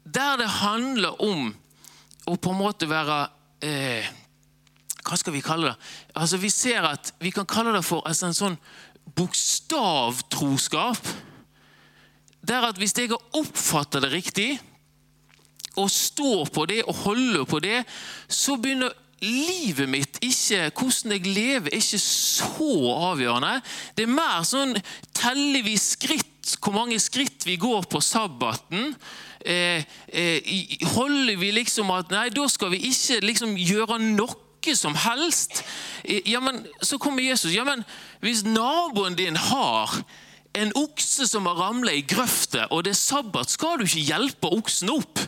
Der 0.05 0.37
det 0.39 0.49
handler 0.61 1.21
om 1.21 1.51
å 2.25 2.35
på 2.37 2.53
en 2.53 2.61
måte 2.61 2.89
være 2.89 3.19
eh, 3.61 4.07
Hva 5.05 5.17
skal 5.21 5.35
vi 5.35 5.43
kalle 5.45 5.71
det? 5.71 5.77
Altså 6.17 6.37
Vi 6.41 6.49
ser 6.49 6.81
at 6.89 7.13
vi 7.21 7.29
kan 7.33 7.45
kalle 7.45 7.75
det 7.75 7.85
for 7.85 8.05
altså 8.07 8.29
en 8.29 8.37
sånn 8.37 8.59
bokstavtroskap. 9.15 11.01
Der 12.45 12.69
at 12.69 12.77
hvis 12.77 12.93
jeg 12.97 13.09
har 13.13 13.37
oppfatta 13.37 14.01
det 14.01 14.11
riktig, 14.13 14.59
og 15.75 15.91
står 15.91 16.45
på 16.55 16.65
det 16.69 16.83
og 16.87 16.95
holder 17.03 17.43
på 17.49 17.59
det, 17.59 17.81
så 18.31 18.55
begynner 18.55 18.93
livet 19.25 19.89
mitt, 19.89 20.19
ikke 20.23 20.69
hvordan 20.75 21.15
jeg 21.15 21.33
lever, 21.33 21.71
er 21.71 21.81
ikke 21.81 21.99
så 22.01 22.71
avgjørende. 23.09 23.59
Det 23.97 24.05
er 24.05 24.15
mer 24.15 24.45
sånn 24.47 24.75
Teller 25.15 25.63
vi 25.65 25.77
skritt, 25.79 26.57
hvor 26.61 26.75
mange 26.75 26.99
skritt 27.01 27.45
vi 27.47 27.55
går 27.57 27.87
på 27.89 28.01
sabbaten? 28.03 28.91
Eh, 29.39 29.81
eh, 30.07 30.85
holder 30.95 31.39
vi 31.41 31.51
liksom 31.55 31.89
at 31.95 32.11
Nei, 32.13 32.27
da 32.33 32.45
skal 32.51 32.73
vi 32.73 32.83
ikke 32.89 33.21
liksom 33.25 33.55
gjøre 33.57 33.99
noe 34.67 34.79
som 34.79 34.95
helst. 34.95 35.63
Ja, 36.25 36.39
men 36.39 36.67
Så 36.81 36.97
kommer 36.97 37.23
Jesus. 37.23 37.51
ja, 37.51 37.63
men 37.63 37.83
Hvis 38.21 38.43
naboen 38.43 39.15
din 39.15 39.35
har 39.35 40.03
en 40.55 40.71
okse 40.75 41.27
som 41.27 41.45
har 41.45 41.55
ramla 41.55 41.91
i 41.91 42.01
grøfta, 42.01 42.67
og 42.71 42.83
det 42.83 42.91
er 42.91 42.95
sabbat, 42.95 43.49
skal 43.49 43.77
du 43.77 43.83
ikke 43.83 44.07
hjelpe 44.07 44.47
oksen 44.47 44.89
opp? 44.89 45.19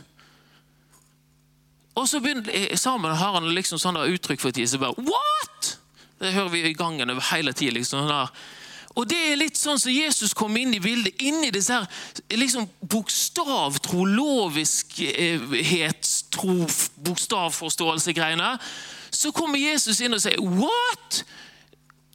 Og 1.96 2.08
så 2.08 2.20
begynner, 2.20 2.48
eh, 2.52 2.76
Sammen 2.76 3.14
har 3.14 3.32
han 3.32 3.54
liksom 3.54 3.78
sånne 3.78 4.08
uttrykk 4.08 4.40
for 4.40 4.50
tid. 4.50 4.68
Så 4.68 4.78
bare, 4.78 4.94
What?! 4.96 5.78
Det 6.18 6.32
hører 6.32 6.48
vi 6.48 6.62
i 6.62 6.72
gangen 6.72 7.10
over 7.10 7.20
hele 7.20 7.52
tida. 7.52 7.72
Liksom, 7.72 8.28
og 8.98 9.06
det 9.06 9.18
er 9.30 9.36
litt 9.38 9.54
sånn 9.58 9.78
som 9.78 9.92
Jesus 9.94 10.32
kom 10.34 10.56
inn 10.58 10.74
i 10.74 10.80
bildet. 10.82 11.14
Inn 11.22 11.44
i 11.46 11.52
disse 11.54 11.72
her 11.72 11.86
liksom 12.34 12.66
bokstavtro, 12.82 14.02
loviskhetstro, 14.10 16.66
bokstavforståelse-greiene. 17.06 18.58
Så 19.18 19.32
kommer 19.34 19.58
Jesus 19.58 19.98
inn 20.04 20.14
og 20.14 20.22
sier 20.22 20.38
What?! 20.38 21.24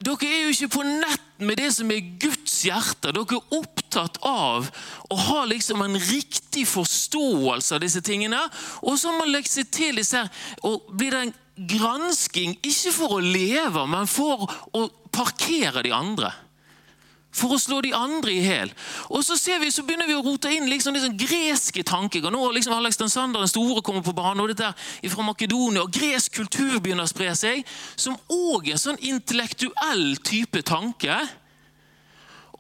Dere 0.04 0.28
er 0.28 0.42
jo 0.44 0.52
ikke 0.52 0.74
på 0.74 0.84
nett 0.84 1.44
med 1.44 1.60
det 1.60 1.70
som 1.76 1.92
er 1.94 2.08
Guds 2.20 2.58
hjerte. 2.68 3.14
Dere 3.16 3.38
er 3.38 3.56
opptatt 3.56 4.18
av 4.28 4.68
å 5.12 5.20
ha 5.30 5.44
liksom 5.48 5.84
en 5.86 5.96
riktig 5.96 6.66
forståelse 6.68 7.78
av 7.78 7.84
disse 7.84 8.02
tingene. 8.04 8.42
Og 8.84 8.98
så 9.00 9.14
må 9.14 9.24
man 9.24 9.32
legge 9.32 9.52
seg 9.52 9.72
til 9.72 10.00
disse 10.02 10.20
her, 10.20 10.32
og 10.68 10.90
blir 10.92 11.16
det 11.16 11.22
en 11.24 11.36
gransking, 11.72 12.58
ikke 12.66 12.92
for 12.96 13.18
å 13.18 13.24
leve, 13.24 13.86
men 13.88 14.10
for 14.10 14.48
å 14.76 14.88
parkere 15.14 15.86
de 15.86 15.94
andre. 15.96 16.34
For 17.34 17.56
å 17.56 17.60
slå 17.60 17.80
de 17.82 17.94
andre 17.98 18.32
i 18.34 18.42
hjel. 18.46 18.72
Og 19.10 19.24
så, 19.26 19.38
ser 19.40 19.60
vi, 19.64 19.72
så 19.74 19.84
begynner 19.86 20.10
vi 20.10 20.18
å 20.18 20.24
rote 20.26 20.52
inn 20.54 20.70
liksom, 20.70 20.94
liksom 20.96 21.18
greske 21.18 21.84
tanker. 21.88 22.30
Nå 22.30 22.44
har 22.44 22.54
liksom 22.56 22.76
Alex 22.78 23.00
Dansander 23.02 23.42
den 23.42 23.52
store 23.52 23.82
kommet 23.86 24.06
på 24.06 24.16
banen, 24.18 24.44
og 24.44 24.54
dette 24.54 24.70
fra 25.12 25.26
Makedonia. 25.26 25.84
og 25.84 25.94
Gresk 25.94 26.38
kultur 26.38 26.78
begynner 26.80 27.08
å 27.08 27.12
spre 27.12 27.34
seg, 27.38 27.64
som 27.96 28.18
òg 28.32 28.70
en 28.74 28.82
sånn 28.82 29.02
intellektuell 29.02 30.18
type 30.26 30.62
tanke. 30.68 31.18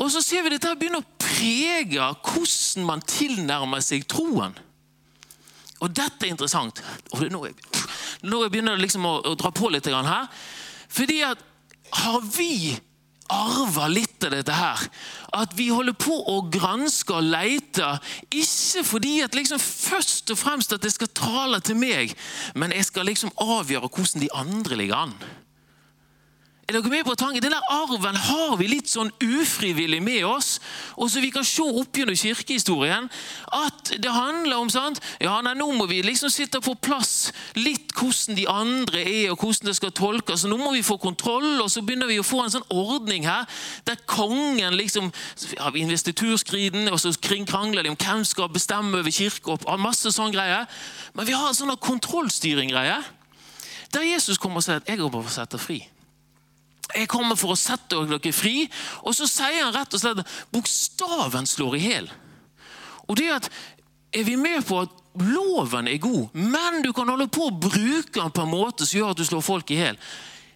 Og 0.01 0.09
så 0.11 0.23
ser 0.25 0.43
vi 0.43 0.55
dette 0.55 0.73
begynner 0.79 1.03
å 1.03 1.17
prege 1.21 2.09
hvordan 2.25 2.87
man 2.87 3.03
tilnærmer 3.05 3.83
seg 3.85 4.07
troen. 4.09 4.55
Og 5.83 5.91
dette 5.91 6.25
er 6.25 6.31
interessant. 6.31 6.79
Og 7.13 7.25
nå, 7.29 7.43
nå 8.23 8.41
begynner 8.47 8.77
jeg 8.77 8.85
liksom 8.87 9.05
å, 9.05 9.17
å 9.27 9.35
dra 9.37 9.51
på 9.53 9.69
litt 9.73 9.89
her. 9.91 10.29
Fordi 10.93 11.19
at 11.27 11.41
har 11.93 12.23
vi 12.25 12.73
arva 13.31 13.87
litt 13.91 14.23
av 14.25 14.33
dette 14.33 14.55
her. 14.55 14.81
At 15.33 15.55
vi 15.57 15.69
holder 15.73 15.95
på 15.97 16.15
å 16.29 16.39
granske 16.53 17.15
og 17.15 17.29
lete. 17.33 17.93
Ikke 18.29 18.83
fordi 18.87 19.15
at 19.25 19.37
liksom 19.37 19.61
først 19.61 20.33
og 20.33 20.39
fremst 20.39 20.75
at 20.75 20.83
det 20.83 20.93
skal 20.93 21.11
tale 21.15 21.61
til 21.63 21.79
meg, 21.79 22.13
men 22.55 22.75
jeg 22.75 22.89
skal 22.89 23.09
liksom 23.09 23.33
avgjøre 23.41 23.89
hvordan 23.89 24.25
de 24.25 24.33
andre 24.43 24.79
ligger 24.83 25.05
an. 25.05 25.17
Er 26.73 26.81
dere 26.81 26.89
med 26.89 27.03
på 27.05 27.13
tanken? 27.13 27.41
Den 27.43 27.53
der 27.53 27.65
arven 27.69 28.15
har 28.17 28.55
vi 28.57 28.65
litt 28.65 28.87
sånn 28.89 29.11
ufrivillig 29.21 29.99
med 30.01 30.23
oss. 30.25 30.55
Og 30.97 31.11
så 31.13 31.21
vi 31.21 31.29
kan 31.29 31.45
se 31.45 31.61
opp 31.61 31.99
gjennom 31.99 32.17
kirkehistorien 32.17 33.09
at 33.53 33.91
det 34.01 34.09
handler 34.09 34.57
om 34.57 34.71
sant? 34.73 34.97
Ja, 35.21 35.35
nei, 35.45 35.53
Nå 35.59 35.67
må 35.77 35.85
vi 35.91 35.99
liksom 36.01 36.33
sitte 36.33 36.63
på 36.65 36.73
plass 36.81 37.29
litt 37.53 37.93
hvordan 37.93 38.39
de 38.39 38.47
andre 38.49 39.03
er, 39.05 39.29
og 39.29 39.45
hvordan 39.45 39.69
det 39.69 39.77
skal 39.77 39.93
tolkes. 39.93 40.47
Nå 40.49 40.57
må 40.57 40.73
vi 40.73 40.81
få 40.81 40.97
kontroll, 40.97 41.61
og 41.61 41.69
så 41.69 41.85
begynner 41.85 42.09
vi 42.09 42.17
å 42.23 42.25
få 42.25 42.41
en 42.41 42.55
sånn 42.57 42.65
ordning 42.73 43.29
her 43.29 43.45
der 43.85 44.01
kongen 44.09 44.73
liksom 44.79 45.13
ja, 45.53 45.69
Investiturskriden, 45.69 46.89
og 46.89 46.97
så 47.03 47.13
krangler 47.21 47.85
de 47.85 47.93
om 47.93 48.01
hvem 48.01 48.25
skal 48.25 48.49
bestemme 48.49 48.97
over 48.97 49.13
kirka, 49.13 49.61
masse 49.77 50.09
sånn 50.17 50.33
greier. 50.33 50.65
Men 51.13 51.29
vi 51.29 51.37
har 51.37 51.53
en 51.53 51.61
sånn 51.61 51.77
kontrollstyring-greie. 51.77 52.97
Der 53.93 54.13
Jesus 54.15 54.41
kommer 54.41 54.57
og 54.57 54.65
sier 54.65 54.81
at 54.81 54.89
'jeg 54.89 54.97
går 54.97 55.11
bare 55.13 55.29
for 55.29 55.29
å 55.29 55.41
sette 55.43 55.61
fri'. 55.61 55.92
Jeg 56.91 57.07
kommer 57.11 57.37
for 57.39 57.53
å 57.53 57.59
sette 57.59 58.01
dere 58.09 58.33
fri. 58.35 58.67
Og 59.07 59.15
så 59.15 59.27
sier 59.29 59.63
han 59.63 59.75
rett 59.75 59.95
og 59.95 60.03
slett 60.03 60.35
bokstaven 60.53 61.47
slår 61.49 61.79
i 61.79 61.85
hjel. 61.87 62.11
Og 63.07 63.17
det 63.19 63.31
at 63.37 63.49
er 64.13 64.27
vi 64.27 64.35
med 64.37 64.61
på 64.67 64.83
at 64.83 64.99
loven 65.19 65.87
er 65.89 66.01
god, 66.01 66.33
men 66.33 66.81
du 66.85 66.91
kan 66.93 67.09
holde 67.09 67.27
på 67.33 67.47
å 67.47 67.55
bruke 67.55 68.19
den 68.19 68.33
på 68.33 68.45
en 68.45 68.53
måte 68.53 68.85
som 68.85 68.99
gjør 68.99 69.13
at 69.13 69.19
du 69.19 69.25
slår 69.25 69.43
folk 69.45 69.73
i 69.73 69.79
hjel. 69.79 69.97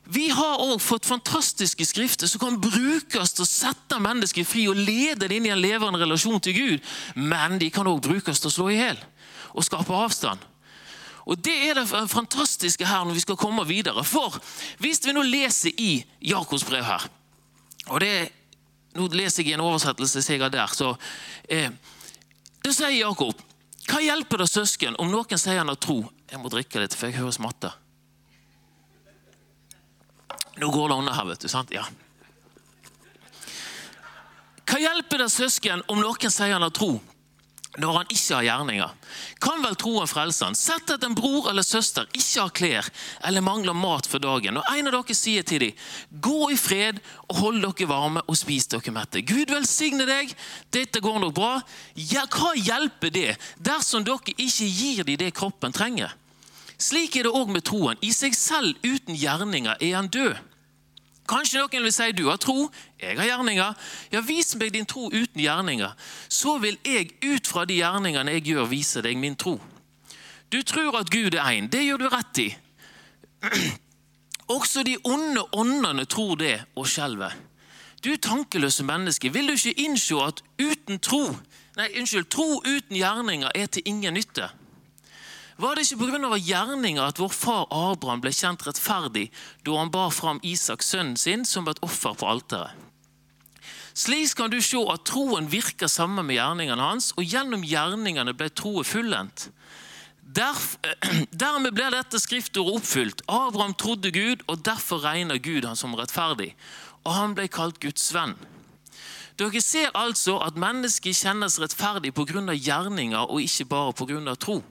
Vi 0.08 0.30
har 0.32 0.62
også 0.64 0.86
fått 0.86 1.10
fantastiske 1.10 1.86
skrifter 1.86 2.30
som 2.32 2.40
kan 2.40 2.60
brukes 2.64 3.34
til 3.36 3.44
å 3.44 3.50
sette 3.50 4.00
mennesker 4.00 4.48
fri 4.48 4.64
og 4.72 4.80
lede 4.80 5.28
det 5.28 5.36
inn 5.36 5.50
i 5.50 5.52
en 5.52 5.62
levende 5.62 6.00
relasjon 6.00 6.40
til 6.44 6.56
Gud, 6.56 6.86
men 7.20 7.58
de 7.60 7.68
kan 7.74 7.90
også 7.90 8.08
brukes 8.08 8.40
til 8.40 8.52
å 8.52 8.56
slå 8.56 8.70
i 8.72 8.80
hjel 8.80 9.02
og 9.58 9.66
skape 9.66 9.98
avstand. 9.98 10.40
Og 11.28 11.40
Det 11.44 11.56
er 11.70 11.76
det 11.76 11.88
fantastiske 12.08 12.88
her 12.88 13.04
når 13.06 13.18
vi 13.18 13.24
skal 13.26 13.38
komme 13.40 13.66
videre. 13.68 14.04
For 14.08 14.40
hvis 14.80 15.04
vi 15.04 15.16
nå 15.16 15.26
leser 15.28 15.76
i 15.76 16.00
Jakobs 16.24 16.64
brev 16.68 16.86
her 16.88 17.08
og 17.88 18.02
det, 18.04 18.32
Nå 18.98 19.06
leser 19.14 19.44
jeg 19.44 19.52
i 19.52 19.54
en 19.54 19.62
oversettelse 19.62 20.24
jeg 20.26 20.42
har 20.42 20.50
der. 20.50 20.72
så 20.74 20.96
eh, 21.50 21.70
Da 22.64 22.72
sier 22.74 22.96
Jakob 22.96 23.38
Hva 23.88 24.00
hjelper 24.02 24.42
det 24.42 24.48
søsken 24.50 24.98
om 25.00 25.12
noen 25.12 25.38
sier 25.38 25.60
han 25.60 25.70
har 25.70 25.78
tro? 25.78 26.02
Jeg 26.32 26.42
må 26.42 26.50
drikke 26.50 26.82
litt, 26.82 26.96
for 26.98 27.08
jeg 27.08 27.22
hører 27.22 27.32
smatte. 27.32 27.70
Nå 30.58 30.68
går 30.74 30.90
det 30.90 30.98
unna 30.98 31.14
her, 31.14 31.28
vet 31.30 31.46
du. 31.46 31.48
sant? 31.48 31.72
Ja. 31.72 31.86
Hva 34.68 34.80
hjelper 34.82 35.24
det 35.24 35.30
søsken 35.32 35.86
om 35.88 36.02
noen 36.02 36.34
sier 36.34 36.58
han 36.58 36.66
har 36.66 36.74
tro, 36.76 36.98
når 37.78 37.98
han 38.00 38.12
ikke 38.14 38.36
har 38.36 38.46
gjerninger. 38.48 38.94
Kan 39.44 39.62
vel 39.64 39.78
troen 39.80 40.10
frelse 40.10 40.46
han? 40.48 40.58
Sett 40.58 40.90
at 40.94 41.04
en 41.06 41.16
bror 41.18 41.50
eller 41.52 41.66
søster 41.66 42.08
ikke 42.12 42.42
har 42.42 42.54
klær 42.58 42.90
eller 43.28 43.46
mangler 43.46 43.78
mat 43.78 44.10
for 44.10 44.24
dagen, 44.24 44.58
og 44.58 44.72
en 44.74 44.90
av 44.90 44.98
dere 44.98 45.18
sier 45.18 45.46
til 45.48 45.68
dem, 45.68 45.88
gå 46.12 46.52
i 46.54 46.60
fred 46.60 47.02
og 47.28 47.42
hold 47.42 47.62
dere 47.64 47.90
varme 47.90 48.24
og 48.26 48.40
spis 48.40 48.70
dere 48.72 48.94
mette. 48.96 49.22
Gud 49.22 49.54
velsigne 49.54 50.08
deg, 50.10 50.34
dette 50.74 51.02
går 51.04 51.22
nok 51.24 51.36
bra. 51.38 51.54
Ja, 51.96 52.26
hva 52.26 52.54
hjelper 52.58 53.14
det 53.14 53.30
dersom 53.58 54.06
dere 54.08 54.36
ikke 54.36 54.68
gir 54.68 55.06
dem 55.08 55.22
det 55.22 55.34
kroppen 55.38 55.76
trenger? 55.76 56.16
Slik 56.78 57.16
er 57.18 57.26
det 57.26 57.34
òg 57.34 57.50
med 57.50 57.66
troen. 57.66 57.98
I 58.06 58.12
seg 58.14 58.36
selv 58.38 58.78
uten 58.86 59.18
gjerninger 59.18 59.80
er 59.82 59.96
han 59.98 60.12
død. 60.14 60.38
Kanskje 61.28 61.60
noen 61.60 61.84
vil 61.84 61.94
si 61.94 62.12
du 62.16 62.28
har 62.30 62.38
tro, 62.40 62.70
jeg 63.02 63.18
har 63.20 63.28
gjerninger. 63.28 63.74
Ja, 64.14 64.22
Vis 64.24 64.56
meg 64.56 64.72
din 64.76 64.88
tro 64.88 65.10
uten 65.12 65.42
gjerninger, 65.42 65.92
så 66.30 66.58
vil 66.64 66.78
jeg 66.88 67.18
ut 67.26 67.48
fra 67.48 67.66
de 67.68 67.82
gjerningene 67.82 68.38
jeg 68.38 68.46
gjør, 68.54 68.70
vise 68.72 69.04
deg 69.04 69.20
min 69.20 69.36
tro. 69.36 69.58
Du 70.52 70.62
tror 70.64 70.96
at 71.02 71.12
Gud 71.12 71.36
er 71.36 71.52
én. 71.52 71.68
Det 71.68 71.84
gjør 71.84 72.06
du 72.06 72.08
rett 72.14 72.40
i. 72.40 72.48
Også 74.58 74.84
de 74.88 74.96
onde 75.04 75.44
åndene 75.52 76.06
tror 76.06 76.38
det 76.40 76.62
og 76.76 76.88
skjelver. 76.88 77.36
Du 78.04 78.16
tankeløse 78.16 78.84
menneske, 78.88 79.34
vil 79.34 79.50
du 79.50 79.58
ikke 79.58 79.82
innse 79.84 80.16
at 80.24 80.40
uten 80.62 81.02
tro, 81.04 81.36
nei, 81.76 81.90
unnskyld, 82.00 82.30
tro 82.32 82.62
uten 82.62 82.96
gjerninger 82.96 83.52
er 83.56 83.68
til 83.68 83.84
ingen 83.90 84.16
nytte? 84.16 84.48
Var 85.58 85.76
det 85.76 85.88
ikke 85.88 86.06
pga. 86.06 86.38
gjerninger 86.38 87.02
at 87.02 87.20
vår 87.20 87.34
far 87.34 87.66
Abraham 87.74 88.22
ble 88.22 88.30
kjent 88.32 88.62
rettferdig 88.68 89.32
da 89.66 89.78
han 89.80 89.90
bar 89.90 90.12
fram 90.14 90.40
Isak, 90.44 90.84
sønnen 90.86 91.18
sin, 91.18 91.46
som 91.46 91.68
et 91.68 91.82
offer 91.82 92.14
på 92.14 92.28
alteret? 92.30 92.78
Slik 93.98 94.36
kan 94.38 94.52
du 94.54 94.60
se 94.62 94.78
at 94.78 95.08
troen 95.10 95.50
virker 95.50 95.90
sammen 95.90 96.28
med 96.28 96.38
gjerningene 96.38 96.84
hans, 96.84 97.10
og 97.18 97.26
gjennom 97.26 97.64
gjerningene 97.66 98.36
ble 98.38 98.52
troen 98.54 98.86
fullendt. 98.86 99.48
dermed 101.42 101.74
ble 101.74 101.90
dette 101.90 102.22
skriftordet 102.22 102.78
oppfylt. 102.78 103.26
Abraham 103.26 103.74
trodde 103.74 104.12
Gud, 104.14 104.46
og 104.46 104.62
derfor 104.62 105.02
regner 105.02 105.42
Gud 105.42 105.66
han 105.66 105.80
som 105.80 105.98
rettferdig. 105.98 106.54
Og 107.08 107.16
han 107.18 107.34
ble 107.34 107.48
kalt 107.50 107.82
Guds 107.82 108.12
venn. 108.14 108.38
Dere 109.38 109.62
ser 109.62 109.90
altså 109.98 110.38
at 110.46 110.58
mennesket 110.58 111.18
kjennes 111.18 111.58
rettferdig 111.62 112.14
pga. 112.14 112.54
gjerninger 112.54 113.26
og 113.26 113.42
ikke 113.42 113.66
bare 113.66 113.94
pga. 113.94 114.36
tro. 114.36 114.62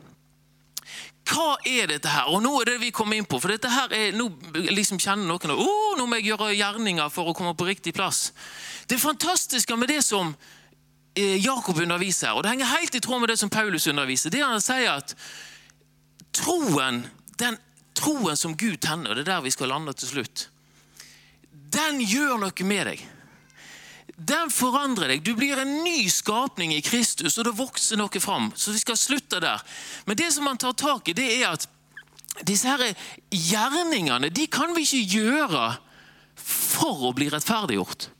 Hva 1.26 1.56
er 1.66 1.90
dette 1.90 2.10
her? 2.10 2.28
Og 2.30 2.42
nå 2.44 2.52
er 2.60 2.70
det 2.70 2.76
vi 2.84 2.92
kommer 2.94 3.18
inn 3.18 3.26
på. 3.26 3.40
For 3.42 3.50
dette 3.50 3.70
her 3.72 3.92
er, 3.94 4.14
nå 4.14 4.28
liksom 4.70 5.00
kjenner 5.02 5.26
noen 5.26 5.54
at 5.54 5.58
oh, 5.58 5.96
nå 5.98 6.06
må 6.06 6.20
jeg 6.20 6.30
gjøre 6.30 6.52
gjerninger 6.54 7.10
for 7.12 7.30
å 7.30 7.34
komme 7.36 7.56
på 7.58 7.66
riktig 7.66 7.96
plass. 7.96 8.30
Det 8.86 9.00
fantastiske 9.02 9.76
med 9.78 9.90
det 9.90 10.02
som 10.06 10.30
eh, 11.16 11.36
Jakob 11.42 11.80
underviser, 11.82 12.36
og 12.36 12.44
det 12.44 12.54
henger 12.54 12.74
helt 12.76 12.94
i 12.94 13.02
tråd 13.02 13.24
med 13.24 13.32
det 13.32 13.40
som 13.42 13.50
Paulus 13.50 13.88
underviser, 13.90 14.30
det 14.30 14.44
han 14.44 14.62
sier 14.62 14.92
at 14.94 15.16
troen, 16.36 17.02
den 17.40 17.58
troen 17.96 18.38
som 18.38 18.54
Gud 18.54 18.78
tenner, 18.84 19.16
det 19.16 19.26
er 19.26 19.32
der 19.32 19.44
vi 19.46 19.54
skal 19.54 19.72
lande 19.72 19.96
til 19.98 20.12
slutt, 20.12 20.46
den 21.50 21.98
gjør 22.04 22.38
noe 22.44 22.68
med 22.68 22.92
deg 22.92 23.02
den 24.16 24.50
forandrer 24.50 25.12
deg. 25.12 25.24
Du 25.24 25.34
blir 25.36 25.60
en 25.60 25.82
ny 25.84 26.08
skapning 26.08 26.72
i 26.74 26.82
Kristus, 26.84 27.36
og 27.36 27.48
det 27.48 27.56
vokser 27.58 28.00
noe 28.00 28.22
fram. 28.22 28.48
Så 28.56 28.72
vi 28.72 28.80
skal 28.80 28.96
slutte 28.96 29.40
der. 29.44 29.62
Men 30.08 30.16
det 30.16 30.30
som 30.32 30.46
man 30.48 30.60
tar 30.60 30.72
tak 30.72 31.08
i, 31.08 31.16
det 31.16 31.28
er 31.36 31.50
at 31.52 31.68
disse 32.48 32.68
her 32.68 32.92
gjerningene 33.32 34.28
de 34.32 34.46
kan 34.52 34.74
vi 34.76 34.84
ikke 34.84 35.20
gjøre 35.20 35.66
for 36.36 37.08
å 37.08 37.14
bli 37.16 37.28
rettferdiggjort. 37.32 38.10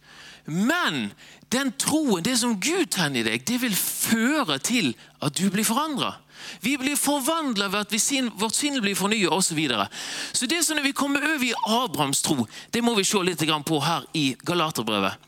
Men 0.47 1.11
den 1.53 1.73
troen, 1.79 2.23
det 2.23 2.37
som 2.39 2.55
Gud 2.61 2.91
tenner 2.95 3.23
i 3.23 3.27
deg, 3.27 3.45
det 3.49 3.59
vil 3.63 3.75
føre 3.77 4.59
til 4.63 4.93
at 5.25 5.37
du 5.37 5.49
blir 5.51 5.67
forandra. 5.67 6.15
Vi 6.61 6.77
blir 6.79 6.99
forvandla 7.01 7.69
ved 7.73 7.87
at 7.87 8.01
sin, 8.01 8.29
vårt 8.39 8.55
sinn 8.55 8.79
blir 8.83 8.99
fornyet 8.99 9.33
osv. 9.33 9.49
Så, 9.49 9.57
videre. 9.57 9.89
så 10.33 10.47
det 10.47 10.63
som 10.65 10.77
når 10.77 10.91
vi 10.91 10.97
kommer 10.97 11.25
over 11.25 11.45
i 11.45 11.55
Abrahams 11.67 12.23
tro, 12.23 12.47
det 12.71 12.83
må 12.85 12.95
vi 12.95 13.05
se 13.05 13.23
litt 13.25 13.43
på 13.67 13.81
her 13.81 14.05
i 14.13 14.35
Galaterbrevet. 14.45 15.26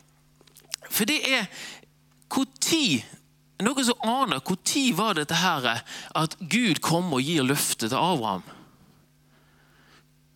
For 0.89 1.09
det 1.09 1.21
er 1.25 1.47
når 2.29 3.03
Noen 3.59 3.83
som 3.83 4.05
aner 4.07 4.39
når 4.39 4.83
var 4.95 5.17
dette 5.17 5.35
her 5.35 5.81
at 6.15 6.35
Gud 6.39 6.79
kom 6.79 7.11
og 7.11 7.23
gir 7.25 7.43
løftet 7.43 7.89
til 7.91 7.99
Abraham? 7.99 8.45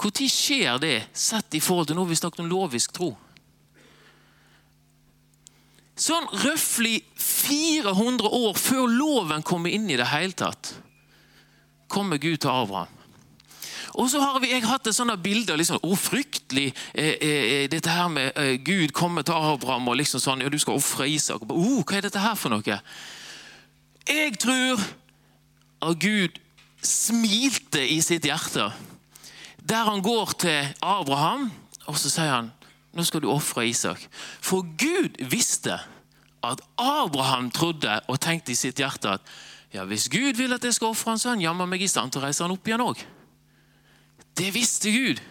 Når 0.04 0.28
skjer 0.28 0.82
det, 0.84 0.98
sett 1.16 1.56
i 1.56 1.62
forhold 1.64 1.88
til 1.88 1.96
noe 1.96 2.10
vi 2.10 2.18
snakket 2.20 2.44
om 2.44 2.50
lovisk 2.52 2.92
tro? 2.98 3.14
Sånn 5.96 6.26
røftlig 6.42 7.04
400 7.22 8.28
år 8.28 8.58
før 8.60 8.90
loven 8.92 9.46
kommer 9.46 9.72
inn 9.72 9.86
i 9.88 10.00
det 10.00 10.10
hele 10.10 10.36
tatt, 10.36 10.74
kommer 11.88 12.20
Gud 12.20 12.42
til 12.44 12.52
Abraham. 12.52 13.03
Og 13.94 14.10
så 14.10 14.22
har 14.22 14.40
vi, 14.42 14.50
jeg 14.54 14.66
hatt 14.66 14.88
et 14.90 14.96
sånt 14.96 15.14
bilde 15.22 15.56
liksom, 15.60 15.82
Å, 15.84 15.98
fryktelig 16.00 16.72
eh, 16.94 17.14
eh, 17.14 17.44
eh, 17.58 17.66
dette 17.70 17.94
her 17.94 18.10
med 18.10 18.32
eh, 18.40 18.56
Gud 18.58 18.94
kommer 18.96 19.26
til 19.26 19.38
Abraham 19.38 19.92
og 19.92 20.00
liksom 20.00 20.24
sånn, 20.24 20.42
ja, 20.42 20.50
du 20.50 20.58
skal 20.62 20.80
ofre 20.80 21.08
Isak. 21.10 21.46
Oh, 21.50 21.84
hva 21.84 22.00
er 22.00 22.08
dette 22.08 22.24
her 22.24 22.38
for 22.40 22.54
noe? 22.54 22.80
Jeg 24.10 24.40
tror 24.42 24.82
at 25.84 26.00
Gud 26.02 26.40
smilte 26.84 27.84
i 27.86 28.02
sitt 28.04 28.26
hjerte 28.28 28.72
der 29.64 29.88
han 29.88 30.02
går 30.04 30.34
til 30.44 30.74
Abraham 30.84 31.48
og 31.88 31.98
så 32.00 32.12
sier 32.12 32.32
han, 32.32 32.52
nå 32.94 33.04
skal 33.08 33.24
du 33.24 33.30
ofre 33.32 33.66
Isak. 33.68 34.04
For 34.44 34.66
Gud 34.80 35.20
visste 35.32 35.78
at 36.44 36.62
Abraham 36.78 37.50
trodde 37.52 38.00
og 38.08 38.20
tenkte 38.24 38.54
i 38.54 38.60
sitt 38.60 38.80
hjerte 38.80 39.18
at 39.18 39.34
ja, 39.74 39.86
hvis 39.90 40.10
Gud 40.12 40.38
vil 40.38 40.54
at 40.54 40.64
jeg 40.64 40.76
skal 40.76 40.94
ofre 40.94 41.16
en 41.16 41.22
sønn, 41.22 41.40
er 41.42 41.48
jammer 41.48 41.70
meg 41.70 41.82
i 41.82 41.90
stand 41.90 42.14
til 42.14 42.22
å 42.22 42.28
reise 42.28 42.44
han 42.46 42.54
opp 42.54 42.68
igjen 42.68 42.84
òg. 42.84 43.00
Det 44.38 44.54
visste 44.54 44.92
Gud. 44.92 45.22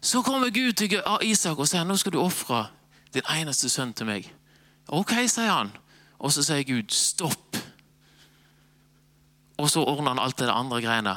Så 0.00 0.22
kommer 0.22 0.50
Gud 0.50 0.72
til 0.72 1.00
Isak 1.22 1.58
og 1.58 1.68
sier 1.68 1.84
nå 1.84 1.96
skal 1.96 2.14
du 2.14 2.20
ofre 2.22 2.66
din 3.14 3.26
eneste 3.32 3.70
sønn 3.72 3.94
til 3.96 4.08
meg. 4.08 4.28
Ok, 4.92 5.14
sier 5.26 5.50
han. 5.50 5.72
Og 6.18 6.32
så 6.32 6.44
sier 6.46 6.66
Gud 6.68 6.92
stopp. 6.94 7.56
Og 9.56 9.70
så 9.72 9.82
ordner 9.82 10.14
han 10.14 10.22
alt 10.22 10.38
det 10.38 10.52
andre 10.52 10.82
greiene. 10.84 11.16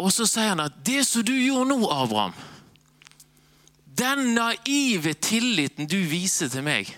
Og 0.00 0.10
så 0.12 0.26
sier 0.28 0.54
han 0.54 0.64
at 0.64 0.80
det 0.86 1.04
som 1.06 1.24
du 1.26 1.34
gjorde 1.36 1.70
nå, 1.70 1.84
Abraham 1.92 2.34
Den 4.00 4.34
naive 4.34 5.12
tilliten 5.14 5.88
du 5.90 5.98
viser 6.08 6.48
til 6.48 6.64
meg, 6.64 6.88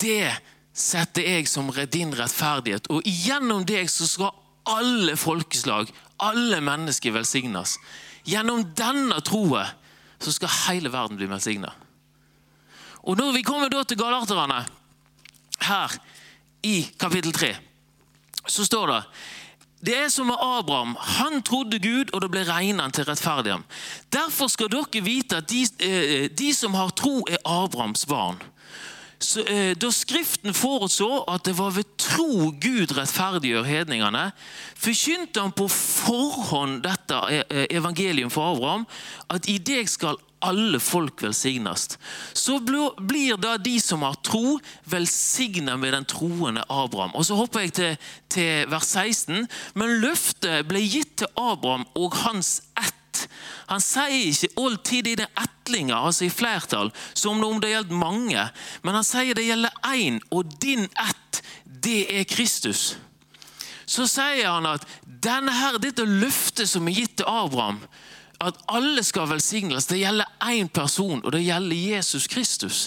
det 0.00 0.30
setter 0.76 1.24
jeg 1.24 1.48
som 1.48 1.70
din 1.92 2.12
rettferdighet. 2.16 2.88
Og 2.92 3.02
gjennom 3.04 3.64
deg 3.68 3.88
så 3.90 4.08
skal 4.08 4.36
alle 4.68 5.16
folkeslag, 5.16 5.88
alle 6.24 6.60
mennesker 6.64 7.14
velsignes. 7.14 7.76
Gjennom 8.28 8.64
denne 8.76 9.20
troen 9.24 9.76
så 10.20 10.32
skal 10.34 10.52
hele 10.66 10.92
verden 10.92 11.16
bli 11.16 11.28
velsigna. 11.30 11.72
Og 13.08 13.16
når 13.16 13.32
vi 13.38 13.44
kommer 13.46 13.72
da 13.72 13.82
til 13.84 13.98
galaterne, 14.00 14.60
her 15.60 15.96
i 16.64 16.82
kapittel 17.00 17.32
3, 17.32 17.54
så 18.48 18.64
står 18.64 18.92
det 18.92 19.02
det 19.80 19.94
er 19.96 20.08
som 20.12 20.28
med 20.28 20.36
Abraham. 20.36 20.96
Han 21.00 21.42
trodde 21.42 21.78
Gud, 21.80 22.10
og 22.12 22.20
det 22.20 22.28
ble 22.30 22.42
regnet 22.44 22.92
til 22.92 23.06
rettferdighet. 23.08 23.64
Derfor 24.12 24.50
skal 24.52 24.68
dere 24.68 25.00
vite 25.00 25.38
at 25.40 25.48
de, 25.48 25.62
eh, 25.80 26.28
de 26.28 26.50
som 26.54 26.74
har 26.76 26.92
tro, 26.92 27.24
er 27.24 27.40
Abrahams 27.48 28.04
barn. 28.06 28.36
Eh, 29.20 29.76
da 29.76 29.90
Skriften 29.92 30.54
forutså 30.56 31.24
at 31.28 31.44
det 31.44 31.52
var 31.58 31.74
ved 31.76 31.88
tro 32.00 32.48
Gud 32.56 32.94
rettferdiggjør 32.96 33.66
hedningene, 33.68 34.30
forkynte 34.80 35.42
han 35.44 35.52
på 35.52 35.66
forhånd 35.68 36.80
dette 36.86 37.18
eh, 37.28 37.66
evangelium 37.68 38.32
for 38.32 38.54
Abraham, 38.54 38.86
at 39.28 39.48
i 39.52 39.58
deg 39.60 39.90
skal 39.92 40.16
alle 40.40 40.80
folk 40.80 41.20
velsignes. 41.20 41.98
Så 42.32 42.56
blir 42.64 43.36
da 43.36 43.58
de 43.60 43.74
som 43.82 44.06
har 44.08 44.16
tro, 44.24 44.56
velsignet 44.88 45.76
med 45.76 45.92
den 45.92 46.08
troende 46.08 46.64
Abraham. 46.72 47.12
Og 47.12 47.28
Så 47.28 47.36
hopper 47.36 47.66
jeg 47.66 47.74
til, 47.76 47.98
til 48.32 48.70
vers 48.72 48.88
16. 48.88 49.44
Men 49.76 50.00
løftet 50.00 50.64
ble 50.70 50.80
gitt 50.80 51.18
til 51.20 51.28
Abraham 51.36 51.84
og 51.92 52.16
hans 52.24 52.62
ett 52.80 52.96
han 53.70 53.82
sier 53.82 54.26
ikke 54.26 54.50
alltid 54.58 55.06
i 55.06 55.16
det 55.20 55.28
ettlinga, 55.38 55.94
altså 55.94 56.26
i 56.26 56.32
flertall, 56.34 56.90
som 57.14 57.38
om 57.46 57.60
det 57.62 57.70
gjelder 57.70 58.00
mange. 58.00 58.46
Men 58.82 58.96
han 58.98 59.06
sier 59.06 59.38
det 59.38 59.46
gjelder 59.46 59.76
én, 59.86 60.18
og 60.34 60.56
din 60.62 60.88
ett, 60.90 61.42
det 61.64 62.00
er 62.10 62.26
Kristus. 62.26 62.96
Så 63.86 64.08
sier 64.10 64.48
han 64.50 64.66
at 64.66 64.86
denne 65.22 65.54
her, 65.54 65.78
dette 65.78 66.02
løftet 66.02 66.66
som 66.70 66.88
er 66.90 66.98
gitt 66.98 67.20
til 67.20 67.30
Abraham, 67.30 67.78
at 68.40 68.58
alle 68.72 69.04
skal 69.06 69.28
velsignes, 69.30 69.86
det 69.86 70.00
gjelder 70.00 70.26
én 70.50 70.70
person, 70.72 71.20
og 71.22 71.30
det 71.36 71.44
gjelder 71.44 71.76
Jesus 71.76 72.26
Kristus. 72.26 72.80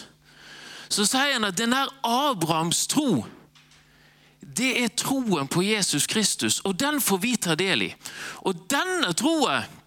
Så 0.92 1.06
sier 1.08 1.38
han 1.38 1.48
at 1.48 1.58
denne 1.58 1.86
Abrahams 2.04 2.82
tro, 2.92 3.24
det 4.44 4.74
er 4.84 4.92
troen 5.00 5.48
på 5.48 5.64
Jesus 5.64 6.10
Kristus, 6.12 6.60
og 6.68 6.76
den 6.80 7.00
får 7.02 7.22
vi 7.24 7.32
ta 7.40 7.56
del 7.56 7.88
i. 7.88 7.90
Og 8.44 8.68
denne 8.70 9.14
troen 9.18 9.80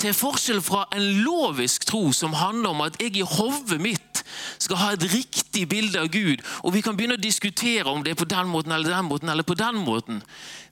til 0.00 0.14
forskjell 0.16 0.60
fra 0.64 0.84
en 0.94 1.04
lovisk 1.24 1.86
tro 1.88 2.08
som 2.16 2.36
handler 2.36 2.74
om 2.74 2.82
at 2.86 2.96
jeg 3.00 3.16
i 3.18 3.26
hodet 3.26 3.80
mitt 3.82 4.22
skal 4.58 4.80
ha 4.80 4.92
et 4.94 5.04
riktig 5.12 5.66
bilde 5.70 6.00
av 6.00 6.10
Gud, 6.12 6.42
og 6.62 6.74
vi 6.74 6.82
kan 6.84 6.96
begynne 6.96 7.18
å 7.18 7.22
diskutere 7.22 7.90
om 7.90 8.02
det 8.04 8.14
er 8.14 8.20
på 8.20 8.28
den 8.28 8.50
måten 8.50 8.72
eller 8.72 8.96
den 8.96 9.08
måten. 9.10 9.28
eller 9.28 9.42
på 9.46 9.54
den 9.58 9.76
måten. 9.84 10.22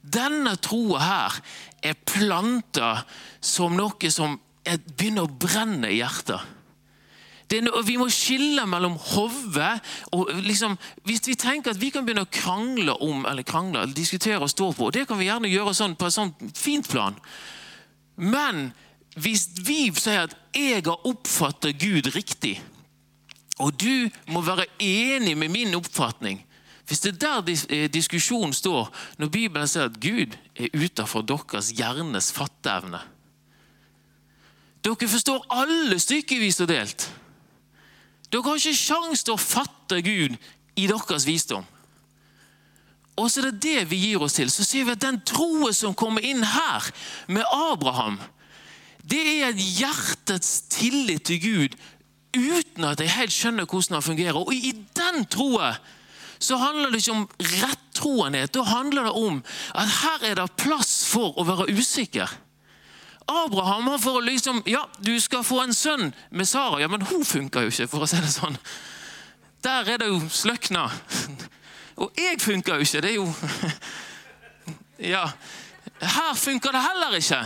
Denne 0.02 0.56
troa 0.56 0.98
her 0.98 1.42
er 1.82 1.94
planta 1.94 3.04
som 3.40 3.76
noe 3.76 4.10
som 4.10 4.40
begynner 4.64 5.26
å 5.26 5.30
brenne 5.30 5.90
i 5.90 6.00
hjertet. 6.00 6.40
Noe, 7.60 7.82
vi 7.84 7.98
må 8.00 8.06
skille 8.08 8.64
mellom 8.64 8.94
hodet 9.12 9.74
og 10.16 10.30
liksom, 10.40 10.78
Hvis 11.04 11.26
vi 11.26 11.34
tenker 11.36 11.74
at 11.74 11.80
vi 11.80 11.90
kan 11.92 12.06
begynne 12.06 12.24
å 12.24 12.32
krangle 12.32 12.94
om 13.04 13.26
eller 13.28 13.44
krangle, 13.44 13.82
eller 13.82 13.96
diskutere 13.96 14.40
og 14.40 14.50
stå 14.50 14.70
på, 14.72 14.88
det 14.94 15.04
kan 15.08 15.20
vi 15.20 15.28
gjerne 15.28 15.50
gjøre 15.52 15.74
sånn, 15.76 15.96
på 15.96 16.08
et 16.08 16.16
sånt 16.16 16.40
fint 16.56 16.88
plan. 16.88 17.18
Men 18.16 18.70
hvis 19.14 19.48
vi 19.66 19.92
sier 19.94 20.22
at 20.22 20.36
'jeg 20.54 20.82
har 20.84 21.06
oppfattet 21.06 21.78
Gud 21.78 22.14
riktig', 22.14 22.60
og 23.58 23.80
du 23.80 24.08
må 24.26 24.40
være 24.40 24.66
enig 24.80 25.36
med 25.38 25.48
min 25.48 25.74
oppfatning 25.74 26.46
Hvis 26.86 27.00
det 27.00 27.22
er 27.22 27.42
der 27.42 27.66
eh, 27.68 27.88
diskusjonen 27.88 28.52
står, 28.52 28.90
når 29.18 29.28
Bibelen 29.28 29.68
sier 29.68 29.84
at 29.84 30.00
Gud 30.00 30.34
er 30.56 30.68
utenfor 30.74 31.22
deres 31.22 31.70
hjernes 31.70 32.32
fatteevne 32.32 33.00
Dere 34.84 35.08
forstår 35.08 35.46
alle 35.50 35.98
stykkevis 36.02 36.60
og 36.60 36.68
delt. 36.68 37.04
Dere 38.32 38.42
har 38.42 38.58
ikke 38.58 38.74
sjanse 38.74 39.24
til 39.24 39.36
å 39.36 39.40
fatte 39.40 40.00
Gud 40.02 40.34
i 40.74 40.88
deres 40.90 41.26
visdom. 41.26 41.64
Og 43.20 43.28
så 43.30 43.42
er 43.42 43.50
det 43.50 43.62
det 43.62 43.90
vi 43.90 44.00
gir 44.08 44.24
oss 44.24 44.38
til. 44.40 44.50
Så 44.50 44.64
ser 44.64 44.88
vi 44.88 44.94
at 44.96 45.04
den 45.04 45.20
troen 45.28 45.74
som 45.76 45.94
kommer 45.94 46.24
inn 46.24 46.42
her, 46.42 46.88
med 47.28 47.44
Abraham, 47.52 48.18
det 49.02 49.22
er 49.22 49.48
et 49.50 49.64
hjertets 49.78 50.62
tillit 50.72 51.26
til 51.26 51.42
Gud 51.42 51.80
uten 52.32 52.86
at 52.88 53.00
jeg 53.02 53.12
helt 53.12 53.34
skjønner 53.34 53.66
hvordan 53.68 53.98
han 53.98 54.06
fungerer. 54.06 54.38
Og 54.38 54.54
i 54.54 54.72
den 54.96 55.26
troa 55.30 55.74
så 56.42 56.56
handler 56.58 56.90
det 56.90 57.02
ikke 57.02 57.14
om 57.14 57.26
rettroenhet. 57.62 58.54
Da 58.54 58.62
handler 58.66 59.06
det 59.06 59.12
om 59.12 59.42
at 59.78 59.92
her 60.00 60.24
er 60.30 60.40
det 60.40 60.48
plass 60.58 61.04
for 61.06 61.36
å 61.38 61.44
være 61.46 61.68
usikker. 61.70 62.30
Abraham 63.30 63.86
han 63.86 64.00
får 64.02 64.22
liksom 64.26 64.62
Ja, 64.66 64.82
du 64.98 65.14
skal 65.20 65.44
få 65.46 65.60
en 65.62 65.74
sønn 65.74 66.10
med 66.30 66.48
Sara. 66.48 66.80
Ja, 66.82 66.88
men 66.90 67.06
hun 67.06 67.24
funker 67.24 67.62
jo 67.62 67.70
ikke, 67.70 67.86
for 67.86 68.02
å 68.02 68.10
si 68.10 68.18
det 68.18 68.32
sånn. 68.34 68.58
Der 69.62 69.86
er 69.94 70.02
det 70.02 70.10
jo 70.10 70.18
sløkna. 70.26 70.88
Og 72.02 72.18
jeg 72.18 72.40
funker 72.42 72.80
jo 72.80 72.86
ikke. 72.86 73.02
Det 73.04 73.12
er 73.12 73.20
jo 73.20 73.28
Ja. 75.12 75.26
Her 76.02 76.34
funker 76.34 76.74
det 76.74 76.82
heller 76.82 77.14
ikke. 77.18 77.44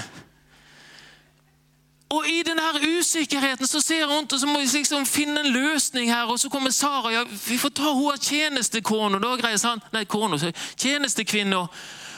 Og 2.09 2.29
I 2.31 2.43
denne 2.47 2.63
usikkerheten 2.99 3.67
så 3.67 3.81
ser 3.83 4.05
jeg 4.05 4.09
rundt 4.09 4.33
og 4.33 4.41
så 4.41 4.47
må 4.47 4.61
vi 4.63 4.67
liksom 4.79 5.07
finne 5.07 5.41
en 5.43 5.53
løsning 5.53 6.11
her. 6.13 6.31
Og 6.31 6.39
så 6.39 6.49
kommer 6.49 6.71
Sara. 6.71 7.13
ja, 7.13 7.25
Vi 7.25 7.59
får 7.59 7.69
ta 7.69 7.95
henne 7.95 8.19
tjenestekona. 8.19 9.19
Da 9.19 9.37
greier 9.37 9.59
sant? 9.59 9.83
Nei, 9.93 10.05
kona, 10.05 10.39
tjenestekvinna. 10.77 11.67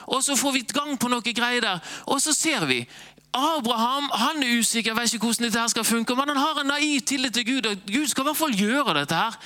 Og 0.08 0.24
så 0.24 0.36
får 0.36 0.52
vi 0.52 0.66
gang 0.72 0.98
på 0.98 1.08
noe 1.08 1.22
greier 1.22 1.60
der. 1.60 1.80
Og 2.06 2.20
så 2.20 2.32
ser 2.32 2.66
vi. 2.66 2.86
Abraham 3.32 4.10
han 4.12 4.42
er 4.42 4.58
usikker, 4.58 4.94
vet 4.94 5.14
ikke 5.14 5.26
hvordan 5.26 5.44
dette 5.46 5.60
her 5.60 5.68
skal 5.68 5.84
funke, 5.84 6.14
men 6.16 6.28
han 6.28 6.40
har 6.40 6.60
en 6.60 6.70
naiv 6.72 7.00
tillit 7.00 7.34
til 7.34 7.44
Gud. 7.46 7.66
og 7.66 7.76
Gud 7.86 8.06
skal 8.08 8.24
i 8.24 8.28
hvert 8.28 8.36
fall 8.36 8.56
gjøre 8.56 8.94
dette. 9.00 9.14
her. 9.14 9.36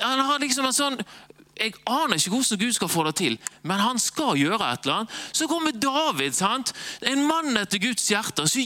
Han 0.00 0.18
har 0.18 0.38
liksom 0.38 0.66
en 0.66 0.72
sånn 0.72 0.98
jeg 1.56 1.74
aner 1.86 2.16
ikke 2.16 2.32
hvordan 2.32 2.58
Gud 2.58 2.72
skal 2.72 2.88
få 2.88 3.04
det 3.06 3.14
til, 3.20 3.38
men 3.62 3.80
han 3.82 3.98
skal 4.00 4.38
gjøre 4.40 4.72
et 4.72 4.86
eller 4.86 5.02
annet. 5.02 5.16
Så 5.32 5.46
kommer 5.50 5.74
David, 5.76 6.32
sant? 6.32 6.72
en 7.02 7.26
mann 7.28 7.56
etter 7.60 7.82
Guds 7.82 8.08
hjerte. 8.08 8.46
Så 8.48 8.64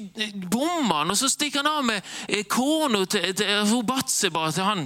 bommer 0.50 1.02
han, 1.02 1.10
og 1.10 1.18
så 1.18 1.28
stikker 1.28 1.64
han 1.64 1.72
av 1.72 1.84
med 1.84 2.12
eh, 2.28 2.44
kona 2.48 3.04
til, 3.10 3.34
til 3.36 3.82
Batseba, 3.86 4.50
til 4.54 4.68
han 4.68 4.84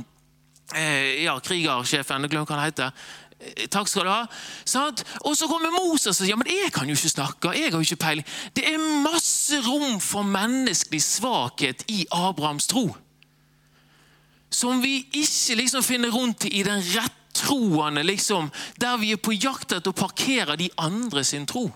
eh, 0.74 1.24
ja, 1.26 1.36
krigersjefen. 1.44 2.28
Glem 2.30 2.48
hva 2.48 2.56
han 2.56 2.70
heter. 2.70 3.04
Eh, 3.40 3.68
takk 3.72 3.88
skal 3.88 4.08
du 4.08 4.12
ha. 4.12 4.24
Sant? 4.68 5.04
Og 5.24 5.36
så 5.36 5.48
kommer 5.50 5.72
Moses 5.74 6.14
og 6.14 6.18
sier 6.18 6.32
ja, 6.32 6.40
men 6.40 6.50
jeg 6.50 6.72
kan 6.74 6.88
jo 6.88 6.96
ikke 6.96 7.12
snakke. 7.14 7.54
jeg 7.56 7.70
har 7.70 7.78
jo 7.78 7.86
ikke 7.86 8.04
peiling. 8.06 8.26
Det 8.56 8.66
er 8.68 8.90
masse 9.04 9.60
rom 9.66 10.00
for 10.00 10.26
menneskelig 10.26 11.02
svakhet 11.04 11.84
i 11.88 12.06
Abrahams 12.10 12.68
tro. 12.70 12.88
Som 14.50 14.82
vi 14.82 15.04
ikke 15.14 15.60
liksom 15.60 15.82
finner 15.86 16.10
rundt 16.10 16.48
i 16.50 16.64
den 16.66 16.82
rette 16.82 17.19
troende, 17.34 18.02
liksom, 18.02 18.50
der 18.80 18.98
vi 19.00 19.12
er 19.14 19.20
på 19.22 19.34
jakt 19.36 19.72
etter 19.72 19.92
å 19.92 19.96
parkere 19.96 20.58
de 20.60 20.70
andre 20.80 21.24
sin 21.24 21.46
tro. 21.46 21.68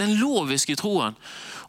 Den 0.00 0.14
loviske 0.20 0.76
troen. 0.80 1.16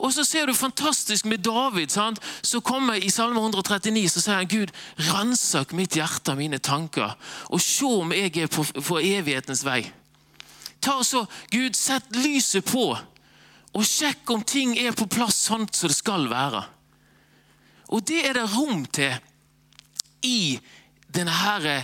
Og 0.01 0.13
så 0.15 0.23
ser 0.25 0.47
du 0.47 0.53
fantastisk 0.57 1.27
med 1.29 1.43
David, 1.45 1.91
sant? 1.91 2.19
som 2.41 2.63
kommer 2.65 2.97
i 2.97 3.11
Salme 3.13 3.41
139. 3.41 4.07
Så 4.09 4.23
sier 4.23 4.39
han 4.39 4.49
Gud, 4.49 4.71
ransak 5.11 5.75
mitt 5.77 5.97
hjerte 5.99 6.33
og 6.33 6.41
mine 6.41 6.61
tanker, 6.63 7.13
og 7.49 7.61
se 7.61 7.85
om 7.85 8.13
jeg 8.15 8.33
er 8.41 8.51
på, 8.51 8.65
på 8.65 8.99
evighetens 9.01 9.65
vei. 9.67 9.83
Ta 10.81 11.01
så, 11.05 11.25
Gud, 11.53 11.77
Sett 11.77 12.15
lyset 12.17 12.65
på, 12.65 12.87
og 13.71 13.87
sjekk 13.87 14.29
om 14.33 14.41
ting 14.43 14.73
er 14.79 14.95
på 14.97 15.07
plass 15.11 15.37
sånn 15.47 15.67
som 15.69 15.91
det 15.91 15.97
skal 15.97 16.25
være. 16.31 16.63
Og 17.91 18.03
det 18.07 18.23
er 18.25 18.39
det 18.39 18.49
rom 18.55 18.85
til 18.89 19.13
i 20.25 20.59
denne 21.11 21.33
herre 21.43 21.81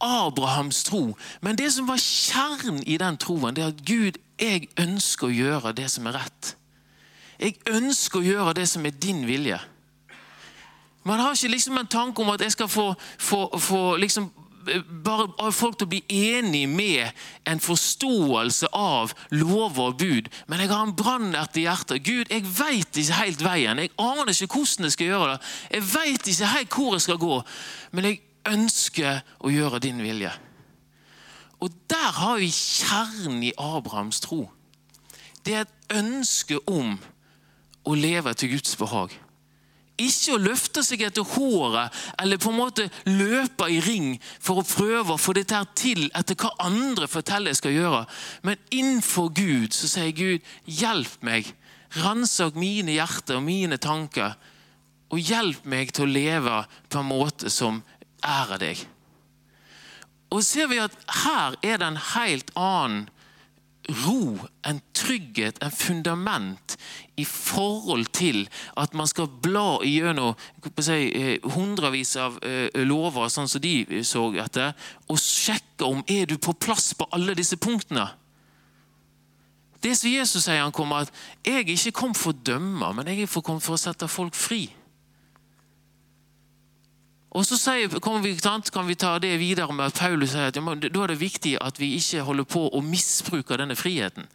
Abrahams 0.00 0.82
tro. 0.84 1.16
Men 1.40 1.56
det 1.56 1.72
som 1.72 1.88
var 1.88 2.00
kjernen 2.02 2.82
i 2.86 2.98
den 3.00 3.16
troen, 3.16 3.56
det 3.56 3.64
er 3.64 3.74
at 3.74 3.84
Gud, 3.86 4.20
jeg 4.40 4.68
ønsker 4.80 5.28
å 5.28 5.34
gjøre 5.34 5.74
det 5.76 5.88
som 5.90 6.08
er 6.08 6.18
rett. 6.20 6.56
Jeg 7.40 7.58
ønsker 7.68 8.20
å 8.20 8.26
gjøre 8.26 8.56
det 8.60 8.66
som 8.68 8.84
er 8.86 8.96
din 8.96 9.24
vilje. 9.28 9.58
Man 11.06 11.20
har 11.22 11.36
ikke 11.36 11.52
liksom 11.52 11.78
en 11.78 11.86
tanke 11.86 12.22
om 12.22 12.32
at 12.32 12.42
jeg 12.42 12.56
skal 12.56 12.68
få, 12.68 12.90
få, 13.18 13.46
få 13.62 13.82
liksom 14.02 14.30
bare 15.04 15.52
folk 15.54 15.78
til 15.78 15.86
å 15.86 15.90
bli 15.92 16.00
enig 16.10 16.64
med 16.68 17.14
en 17.46 17.60
forståelse 17.62 18.70
av 18.74 19.14
lover 19.30 19.92
og 19.92 19.98
bud. 20.00 20.30
Men 20.50 20.62
jeg 20.62 20.72
har 20.72 20.86
en 20.86 20.94
brann 20.98 21.34
etter 21.38 21.62
hjertet. 21.62 22.02
Gud, 22.06 22.30
jeg 22.30 22.46
veit 22.58 22.98
ikke 22.98 23.20
helt 23.20 23.44
veien. 23.44 23.82
Jeg 23.82 23.94
aner 24.02 24.32
ikke 24.32 24.50
hvordan 24.56 24.88
jeg 24.88 24.96
skal 24.96 25.12
gjøre 25.12 25.28
det. 25.32 25.52
Jeg 25.76 25.86
veit 25.92 26.32
ikke 26.32 26.52
helt 26.56 26.78
hvor 26.78 26.96
jeg 26.96 27.06
skal 27.06 27.22
gå. 27.22 27.40
Men 27.92 28.10
jeg 28.10 28.22
ønsker 28.50 29.22
å 29.40 29.52
gjøre 29.52 29.82
din 29.84 30.02
vilje. 30.02 30.32
Og 31.60 31.72
der 31.90 32.10
har 32.20 32.38
vi 32.40 32.50
kjernen 32.52 33.42
i 33.46 33.54
Abrahams 33.58 34.20
tro. 34.20 34.46
Det 35.46 35.54
er 35.54 35.64
et 35.64 35.96
ønske 35.96 36.58
om 36.68 36.96
å 37.86 37.94
leve 37.94 38.34
til 38.34 38.56
Guds 38.56 38.76
behag. 38.76 39.14
Ikke 39.96 40.34
å 40.34 40.40
løfte 40.42 40.82
seg 40.84 41.06
etter 41.06 41.24
håret 41.24 41.94
eller 42.20 42.40
på 42.40 42.50
en 42.50 42.58
måte 42.58 42.88
løpe 43.08 43.70
i 43.72 43.78
ring 43.80 44.10
for 44.20 44.60
å 44.60 44.66
prøve 44.68 45.14
å 45.14 45.20
få 45.20 45.32
dette 45.38 45.62
til 45.78 46.10
etter 46.10 46.36
hva 46.36 46.50
andre 46.66 47.08
forteller 47.08 47.54
jeg 47.54 47.60
skal 47.62 47.76
gjøre. 47.78 48.02
Men 48.44 48.60
innenfor 48.68 49.30
Gud 49.32 49.72
så 49.72 49.88
sier 49.88 50.12
Gud, 50.12 50.44
hjelp 50.68 51.16
meg. 51.24 51.48
Ransak 51.96 52.58
mine 52.60 52.98
hjerter 52.98 53.38
og 53.38 53.46
mine 53.46 53.80
tanker. 53.80 54.36
Og 55.14 55.22
hjelp 55.22 55.64
meg 55.64 55.94
til 55.96 56.04
å 56.04 56.12
leve 56.12 56.60
på 56.92 57.00
en 57.00 57.08
måte 57.08 57.52
som 57.54 57.80
ærer 58.26 58.62
deg. 58.62 58.86
Og 60.34 60.42
ser 60.44 60.66
vi 60.70 60.80
at 60.82 60.94
her 61.24 61.54
er 61.62 61.78
det 61.78 61.86
en 61.86 62.02
helt 62.14 62.50
annen 62.58 63.06
ro, 63.86 64.38
en 64.66 64.80
trygghet, 64.94 65.58
en 65.62 65.70
fundament 65.70 66.76
i 67.16 67.24
forhold 67.24 68.06
til 68.12 68.48
at 68.76 68.94
man 68.94 69.06
skal 69.06 69.28
bla 69.42 69.78
igjennom 69.86 70.34
si, 70.80 70.98
eh, 71.14 71.50
hundrevis 71.54 72.16
av 72.18 72.38
eh, 72.42 72.68
lover, 72.82 73.28
sånn 73.30 73.48
som 73.48 73.62
de 73.62 74.02
så 74.04 74.26
etter, 74.42 74.74
og 75.08 75.20
sjekke 75.22 75.86
om 75.86 76.02
er 76.10 76.26
du 76.26 76.36
på 76.38 76.56
plass 76.58 76.92
på 76.98 77.08
alle 77.14 77.36
disse 77.38 77.56
punktene. 77.56 78.08
Det 79.82 79.94
som 79.94 80.10
Jesus 80.10 80.44
sier 80.44 80.64
han 80.64 80.72
kommer, 80.72 81.06
at 81.06 81.12
'jeg 81.44 81.68
ikke 81.68 81.92
kom 81.92 82.14
for 82.14 82.32
å 82.32 82.42
dømme, 82.42 82.92
men 82.94 83.06
jeg 83.06 83.22
er 83.22 83.40
kommet 83.40 83.62
for 83.62 83.74
å 83.74 83.78
sette 83.78 84.08
folk 84.08 84.34
fri'. 84.34 84.70
Og 87.30 87.44
så 87.46 87.58
sier, 87.58 87.88
vi, 87.90 88.00
kan 88.72 88.86
vi 88.86 88.94
ta 88.94 89.16
det 89.18 89.38
videre 89.40 89.72
med 89.74 89.90
at 89.90 89.98
Paulus 89.98 90.32
sier 90.32 90.48
at 90.48 90.56
ja, 90.56 90.62
da 90.62 91.02
er 91.02 91.12
det 91.12 91.20
viktig 91.20 91.56
at 91.60 91.80
vi 91.80 91.94
ikke 91.98 92.24
holder 92.24 92.46
på 92.48 92.68
å 92.70 92.82
misbruke 92.84 93.58
denne 93.58 93.76
friheten. 93.76 94.28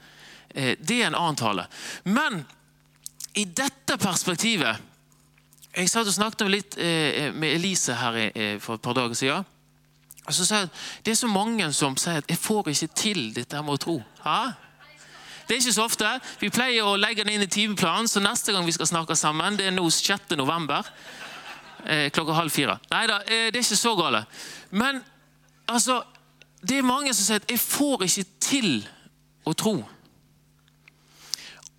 Eh, 0.50 0.76
det 0.78 1.02
er 1.02 1.10
en 1.10 1.18
annen 1.18 1.40
tale. 1.40 1.68
Men 2.04 2.44
i 3.34 3.46
dette 3.46 3.98
perspektivet 3.98 4.88
Jeg 5.72 5.88
satt 5.88 6.04
og 6.04 6.12
snakket 6.12 6.50
litt 6.52 6.76
eh, 6.76 7.30
med 7.32 7.54
Elise 7.56 7.94
her 7.96 8.18
for 8.60 8.76
et 8.76 8.82
par 8.84 8.98
dager 8.98 9.16
siden. 9.16 9.46
Og 10.28 10.34
så 10.36 10.44
sier 10.44 10.66
jeg 10.66 10.72
Det 11.06 11.14
er 11.14 11.22
så 11.22 11.30
mange 11.32 11.74
som 11.74 11.96
sier 11.98 12.20
at 12.20 12.28
'jeg 12.28 12.38
får 12.38 12.68
ikke 12.68 12.88
til 12.96 13.34
dette 13.34 13.62
med 13.64 13.74
å 13.74 13.78
tro'. 13.78 14.04
Ha? 14.26 14.52
Det 15.48 15.58
er 15.58 15.62
ikke 15.68 15.74
så 15.74 15.84
ofte. 15.84 16.20
Vi 16.40 16.50
pleier 16.50 16.84
å 16.84 16.96
legge 16.96 17.24
det 17.24 17.34
inn 17.34 17.42
i 17.42 17.48
timeplanen, 17.48 18.08
så 18.08 18.20
neste 18.20 18.54
gang 18.54 18.66
vi 18.66 18.72
skal 18.72 18.88
snakke 18.88 19.16
sammen, 19.16 19.58
det 19.58 19.66
er 19.68 19.72
nå 19.72 19.90
6. 19.90 20.30
november 20.38 20.80
eh, 20.80 21.21
klokka 22.14 22.34
halv 22.34 22.54
fire. 22.54 22.78
Nei 22.92 23.06
da, 23.08 23.22
eh, 23.26 23.50
det 23.52 23.60
er 23.60 23.66
ikke 23.66 23.80
så 23.80 23.96
gale. 23.96 24.26
Men 24.72 25.02
altså, 25.68 26.02
det 26.62 26.78
er 26.78 26.86
mange 26.86 27.14
som 27.14 27.26
sier 27.26 27.42
at 27.42 27.50
'jeg 27.50 27.60
får 27.60 28.04
ikke 28.04 28.26
til 28.40 28.88
å 29.46 29.54
tro'. 29.54 29.86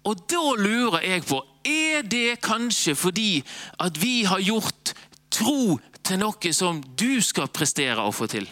Og 0.04 0.18
da 0.30 0.42
lurer 0.58 1.00
jeg 1.00 1.24
på 1.24 1.38
er 1.64 2.02
det 2.02 2.40
kanskje 2.42 2.94
fordi 2.94 3.44
at 3.78 4.02
vi 4.02 4.24
har 4.24 4.40
gjort 4.40 4.94
tro 5.30 5.78
til 6.02 6.18
noe 6.18 6.52
som 6.52 6.82
du 6.82 7.20
skal 7.20 7.48
prestere 7.48 8.02
å 8.02 8.10
få 8.10 8.26
til? 8.26 8.48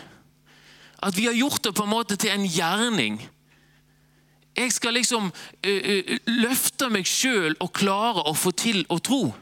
At 1.03 1.17
vi 1.17 1.27
har 1.27 1.35
gjort 1.35 1.65
det 1.65 1.75
på 1.75 1.83
en 1.83 1.91
måte 1.91 2.17
til 2.17 2.31
en 2.31 2.47
gjerning. 2.47 3.29
Jeg 4.57 4.73
skal 4.73 4.93
liksom 4.93 5.33
ø, 5.67 5.71
ø, 5.71 6.19
løfte 6.27 6.91
meg 6.91 7.07
sjøl 7.07 7.57
og 7.61 7.73
klare 7.73 8.23
å 8.29 8.35
få 8.35 8.51
til 8.51 8.85
å 8.89 8.99
tro 8.99 9.35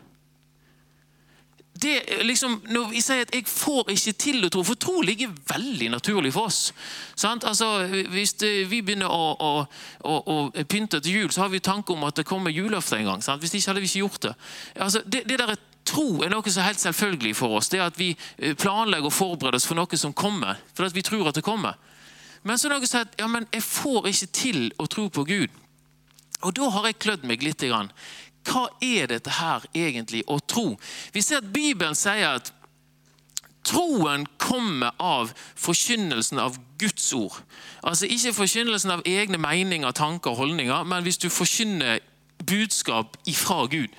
det, 1.83 2.25
liksom, 2.27 2.63
når 2.69 2.91
vi 2.91 3.01
sier 3.01 3.21
at 3.21 3.35
'jeg 3.35 3.47
får 3.47 3.91
ikke 3.91 4.13
til 4.13 4.45
å 4.45 4.49
tro', 4.49 4.65
for 4.65 4.75
tro 4.75 5.01
ligger 5.01 5.35
veldig 5.47 5.91
naturlig 5.91 6.33
for 6.33 6.47
oss. 6.47 6.73
Altså, 7.25 7.87
hvis 8.09 8.33
det, 8.33 8.71
vi 8.71 8.81
begynner 8.83 9.07
å, 9.07 9.37
å, 9.41 9.67
å, 10.05 10.15
å, 10.27 10.65
pynte 10.65 11.01
til 11.01 11.13
jul, 11.13 11.31
så 11.31 11.41
har 11.41 11.49
vi 11.49 11.59
tanke 11.59 11.93
om 11.93 12.05
at 12.05 12.17
det 12.17 12.27
kommer 12.27 12.51
julaften 12.51 12.99
en 12.99 13.05
gang. 13.05 13.23
Sant? 13.23 13.43
Hvis 13.43 13.55
ikke 13.55 13.71
hadde 13.71 13.81
vi 13.81 13.87
ikke 13.87 13.99
gjort 13.99 14.23
det. 14.23 14.35
Altså, 14.77 15.03
det, 15.07 15.23
det 15.29 15.39
der 15.39 15.57
Tro 15.89 16.23
er 16.25 16.29
noe 16.29 16.51
som 16.51 16.61
er 16.61 16.67
helt 16.69 16.83
selvfølgelig 16.83 17.37
for 17.39 17.59
oss. 17.59 17.71
Det 17.73 17.79
er 17.81 17.87
at 17.87 17.99
Vi 17.99 18.11
eh, 18.13 18.55
planlegger 18.55 19.09
og 19.09 19.13
forbereder 19.13 19.57
oss 19.57 19.67
for 19.67 19.79
noe 19.79 19.97
som 19.97 20.13
kommer. 20.13 20.59
For 20.75 20.85
at 20.85 20.95
vi 20.95 21.03
tror 21.03 21.29
at 21.29 21.39
det 21.39 21.47
kommer. 21.47 21.79
Men 22.43 22.59
så 22.59 22.69
er 22.69 22.75
det 22.75 22.79
noe 22.79 22.87
som 22.87 22.99
sier 22.99 23.09
at 23.09 23.17
ja, 23.21 23.47
jeg 23.55 23.65
får 23.65 24.11
ikke 24.11 24.29
til 24.37 24.61
å 24.79 24.87
tro 24.87 25.09
på 25.09 25.25
Gud. 25.25 25.49
Og 26.47 26.55
da 26.55 26.69
har 26.71 26.87
jeg 26.87 27.01
klødd 27.03 27.25
meg 27.27 27.43
litt. 27.43 27.65
Hva 28.49 28.69
er 28.81 29.11
dette 29.11 29.33
her 29.39 29.65
egentlig 29.77 30.23
å 30.27 30.39
tro? 30.41 30.73
Vi 31.13 31.23
ser 31.25 31.43
at 31.43 31.53
Bibelen 31.53 31.97
sier 31.99 32.39
at 32.39 32.53
troen 33.69 34.25
kommer 34.41 34.95
av 35.03 35.35
forkynnelsen 35.59 36.41
av 36.41 36.57
Guds 36.81 37.11
ord. 37.13 37.37
Altså 37.83 38.09
Ikke 38.09 38.33
forkynnelsen 38.33 38.95
av 38.95 39.05
egne 39.07 39.41
meninger, 39.41 39.93
tanker 39.93 40.33
og 40.33 40.45
holdninger, 40.45 40.87
men 40.89 41.05
hvis 41.05 41.21
du 41.21 41.29
forkynner 41.29 42.01
budskap 42.47 43.17
ifra 43.27 43.67
Gud. 43.67 43.93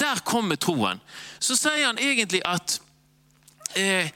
Der 0.00 0.20
kommer 0.24 0.56
troen. 0.56 1.00
Så 1.40 1.56
sier 1.56 1.86
han 1.86 2.00
egentlig 2.00 2.42
at 2.44 2.80
eh, 3.76 4.12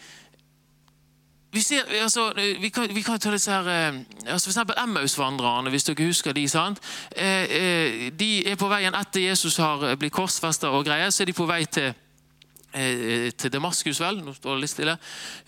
vi, 1.52 1.60
ser, 1.60 1.82
altså, 2.02 2.32
vi, 2.60 2.68
kan, 2.68 2.94
vi, 2.94 3.02
kan, 3.02 3.18
ta 3.18 3.32
disse 3.32 3.50
her, 3.50 3.66
eh, 3.68 3.94
altså 4.26 4.52
for 4.52 4.82
Emmaus-vandrerne, 4.82 5.70
hvis 5.70 5.84
dere 5.84 6.06
husker 6.06 6.32
de. 6.32 6.48
sant? 6.48 6.78
Eh, 7.16 7.44
eh, 7.44 8.12
de 8.20 8.46
er 8.46 8.54
på 8.54 8.68
veien 8.70 8.94
etter 8.94 9.26
Jesus 9.28 9.56
har 9.56 9.96
blitt 9.98 10.14
korsfesta 10.14 10.70
og 10.70 10.84
greier, 10.86 11.10
så 11.10 11.24
er 11.24 11.26
de 11.26 11.34
på 11.34 11.48
vei 11.50 11.64
til, 11.66 11.92
til 13.34 13.50
Damaskus, 13.50 13.98
vel. 13.98 14.22
Nå 14.22 14.30
står 14.36 14.54
det 14.54 14.62
litt 14.62 14.70
stille. 14.70 14.92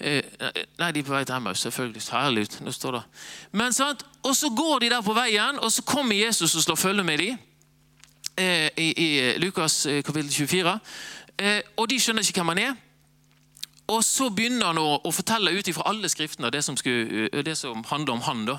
Nei, 0.02 0.88
de 0.90 1.04
er 1.04 1.06
på 1.06 1.14
vei 1.14 1.22
til 1.22 1.36
Emmaus. 1.36 1.62
Selvfølgelig. 1.62 2.02
Herlig 2.10 2.48
ut. 2.48 2.56
Nå 2.66 2.72
står 2.74 2.96
det. 2.98 3.02
Men 3.52 3.72
sant? 3.72 4.02
Og 4.26 4.34
så 4.34 4.50
går 4.50 4.82
de 4.82 4.90
der 4.90 5.04
på 5.06 5.14
veien, 5.14 5.60
og 5.62 5.70
så 5.70 5.86
kommer 5.86 6.18
Jesus 6.18 6.56
og 6.58 6.64
slår 6.64 6.80
følge 6.82 7.04
med 7.06 7.22
dem. 7.22 7.38
I, 8.42 8.88
i 8.96 9.38
Lukas 9.38 9.84
kapittel 10.02 10.32
24. 10.32 10.80
Og 11.76 11.90
de 11.90 12.00
skjønner 12.00 12.26
ikke 12.26 12.42
hvem 12.42 12.56
han 12.56 12.64
er. 12.72 12.74
Og 13.90 14.04
så 14.06 14.28
begynner 14.30 14.70
han 14.70 14.80
å, 14.80 15.00
å 15.02 15.12
fortelle 15.12 15.52
ut 15.52 15.68
fra 15.74 15.88
alle 15.90 16.08
skriftene 16.08 16.52
det 16.54 16.62
som, 16.64 16.76
skulle, 16.78 17.28
det 17.42 17.56
som 17.58 17.82
handler 17.90 18.14
om 18.14 18.26
han. 18.28 18.44
da. 18.46 18.58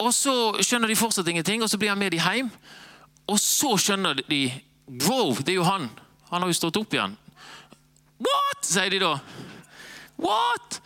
Og 0.00 0.14
Så 0.14 0.34
skjønner 0.62 0.88
de 0.88 0.96
fortsatt 0.96 1.28
ingenting, 1.28 1.62
og 1.62 1.70
så 1.70 1.78
blir 1.78 1.92
han 1.92 2.00
med 2.00 2.14
dem 2.14 2.22
hjem. 2.22 2.52
Og 3.30 3.38
så 3.40 3.76
skjønner 3.78 4.22
de 4.28 4.44
Wow, 4.90 5.36
det 5.38 5.52
er 5.52 5.60
jo 5.60 5.66
han! 5.68 5.84
Han 6.32 6.42
har 6.42 6.50
jo 6.50 6.56
stått 6.56 6.78
opp 6.80 6.94
igjen. 6.94 7.12
What? 8.18 8.64
sier 8.66 8.90
de 8.90 8.98
da. 9.02 9.12
What? 10.20 10.80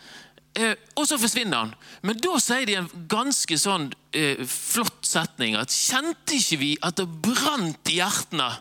Eh, 0.55 0.75
og 0.95 1.07
så 1.09 1.17
forsvinner 1.19 1.63
han. 1.65 1.73
Men 2.05 2.19
da 2.23 2.37
sier 2.41 2.67
de 2.69 2.77
en 2.79 2.89
ganske 3.11 3.57
sånn 3.59 3.89
eh, 4.15 4.41
flott 4.47 5.05
setning. 5.05 5.57
at 5.59 5.73
Kjente 5.73 6.37
ikke 6.37 6.61
vi 6.61 6.71
at 6.85 7.01
det 7.01 7.07
brant 7.25 7.91
i 7.91 7.99
hjertene 7.99 8.51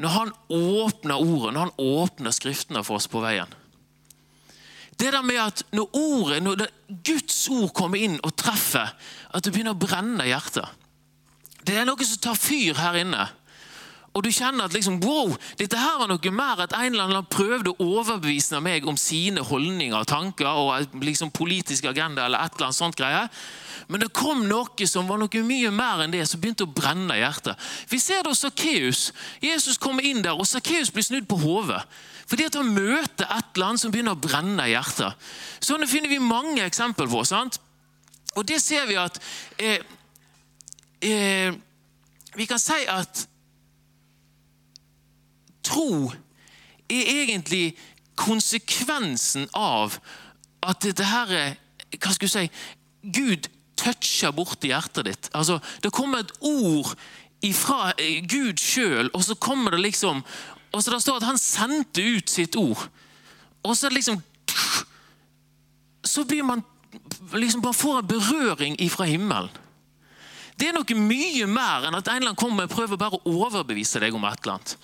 når 0.00 0.14
han 0.14 0.30
åpner 0.48 1.20
ordet, 1.20 1.54
når 1.54 1.66
han 1.66 1.74
åpner 1.76 2.34
Skriftene 2.34 2.82
for 2.86 2.96
oss 2.96 3.08
på 3.10 3.20
veien. 3.22 3.50
Det 5.00 5.12
der 5.12 5.24
med 5.24 5.40
at 5.40 5.62
når 5.72 5.96
ordet, 5.96 6.42
når 6.44 6.66
Guds 7.04 7.38
ord 7.52 7.70
kommer 7.76 8.00
inn 8.00 8.18
og 8.24 8.34
treffer, 8.36 8.92
at 9.30 9.44
det 9.44 9.52
begynner 9.52 9.76
å 9.76 9.80
brenne 9.80 10.26
hjertet. 10.28 10.68
Det 11.64 11.76
er 11.76 11.86
noe 11.88 12.04
som 12.04 12.20
tar 12.20 12.36
fyr 12.36 12.76
her 12.80 12.98
inne. 13.00 13.28
Og 14.10 14.24
du 14.26 14.30
kjenner 14.34 14.66
at 14.66 14.74
liksom, 14.74 14.98
wow, 15.04 15.30
dette 15.58 15.78
her 15.78 16.00
var 16.00 16.08
noe 16.10 16.32
mer 16.34 16.64
at 16.64 16.72
en 16.74 16.88
eller 16.88 17.06
annen 17.06 17.28
prøvde 17.30 17.70
å 17.70 17.90
overbevise 18.00 18.58
meg 18.62 18.88
om 18.90 18.98
sine 18.98 19.44
holdninger 19.46 19.94
og 20.00 20.08
tanker 20.10 20.50
og 20.50 20.96
liksom 21.04 21.30
politisk 21.30 21.86
agenda 21.92 22.24
eller 22.26 22.42
et 22.42 22.56
eller 22.56 22.70
annet 22.70 22.80
sånt 22.80 22.98
greie. 22.98 23.22
Men 23.90 24.02
det 24.02 24.10
kom 24.14 24.42
noe 24.50 24.86
som 24.90 25.06
var 25.10 25.18
noe 25.22 25.44
mye 25.46 25.70
mer 25.74 26.02
enn 26.02 26.14
det, 26.14 26.24
som 26.26 26.42
begynte 26.42 26.66
å 26.66 26.74
brenne 26.74 27.16
hjertet. 27.20 27.58
Vi 27.90 27.98
ser 28.02 28.26
da 28.26 28.34
Sakkeus. 28.34 29.08
Jesus 29.42 29.78
kommer 29.78 30.06
inn 30.06 30.22
der, 30.26 30.34
og 30.34 30.46
Sakkeus 30.46 30.90
blir 30.94 31.06
snudd 31.06 31.30
på 31.30 31.38
hodet. 31.42 31.80
Fordi 32.30 32.46
at 32.46 32.58
han 32.58 32.70
møter 32.70 33.26
et 33.26 33.56
eller 33.56 33.72
annet 33.72 33.82
som 33.82 33.94
begynner 33.94 34.14
å 34.14 34.22
brenne 34.22 34.68
hjertet. 34.70 35.30
Sånne 35.62 35.90
finner 35.90 36.10
vi 36.10 36.20
mange 36.22 36.62
eksempler 36.66 37.10
på. 37.10 37.24
sant? 37.26 37.58
Og 38.38 38.46
det 38.46 38.60
ser 38.62 38.86
vi 38.86 38.98
at 38.98 39.18
eh, 39.58 39.82
eh, 41.02 41.50
Vi 42.38 42.46
kan 42.46 42.62
si 42.62 42.78
at 42.86 43.26
tro 45.66 46.10
er 46.90 47.10
egentlig 47.22 47.76
konsekvensen 48.20 49.48
av 49.56 50.00
at 50.66 50.82
dette 50.84 51.06
her 51.06 51.56
Hva 51.96 52.12
skal 52.12 52.28
du 52.28 52.32
si 52.32 52.46
Gud 53.14 53.48
toucher 53.80 54.34
borti 54.36 54.70
hjertet 54.70 55.06
ditt. 55.08 55.30
Altså, 55.32 55.60
Det 55.82 55.92
kommer 55.92 56.20
et 56.20 56.32
ord 56.40 56.94
fra 57.56 57.92
eh, 57.96 58.20
Gud 58.28 58.60
sjøl, 58.60 59.10
og 59.14 59.24
så 59.24 59.34
kommer 59.34 59.70
det 59.70 59.80
liksom 59.80 60.24
Og 60.72 60.82
så 60.82 60.92
det 60.92 61.00
står 61.02 61.16
at 61.16 61.26
han 61.26 61.38
sendte 61.38 62.02
ut 62.02 62.30
sitt 62.30 62.56
ord. 62.56 62.88
Og 63.62 63.76
så 63.76 63.88
liksom 63.88 64.20
Så 66.04 66.24
blir 66.24 66.42
man 66.42 66.62
liksom 67.32 67.62
bare 67.62 67.74
får 67.74 67.98
en 67.98 68.06
berøring 68.06 68.76
ifra 68.80 69.04
himmelen. 69.04 69.50
Det 70.58 70.68
er 70.68 70.74
noe 70.74 70.96
mye 70.98 71.46
mer 71.46 71.86
enn 71.86 71.94
at 71.94 72.08
en 72.08 72.16
eller 72.16 72.32
annen 72.32 72.38
kommer 72.40 72.66
og 72.66 72.72
prøver 72.72 72.98
bare 72.98 73.16
å 73.20 73.34
overbevise 73.46 74.00
deg 74.02 74.14
om 74.14 74.24
et 74.26 74.40
eller 74.42 74.56
annet. 74.56 74.74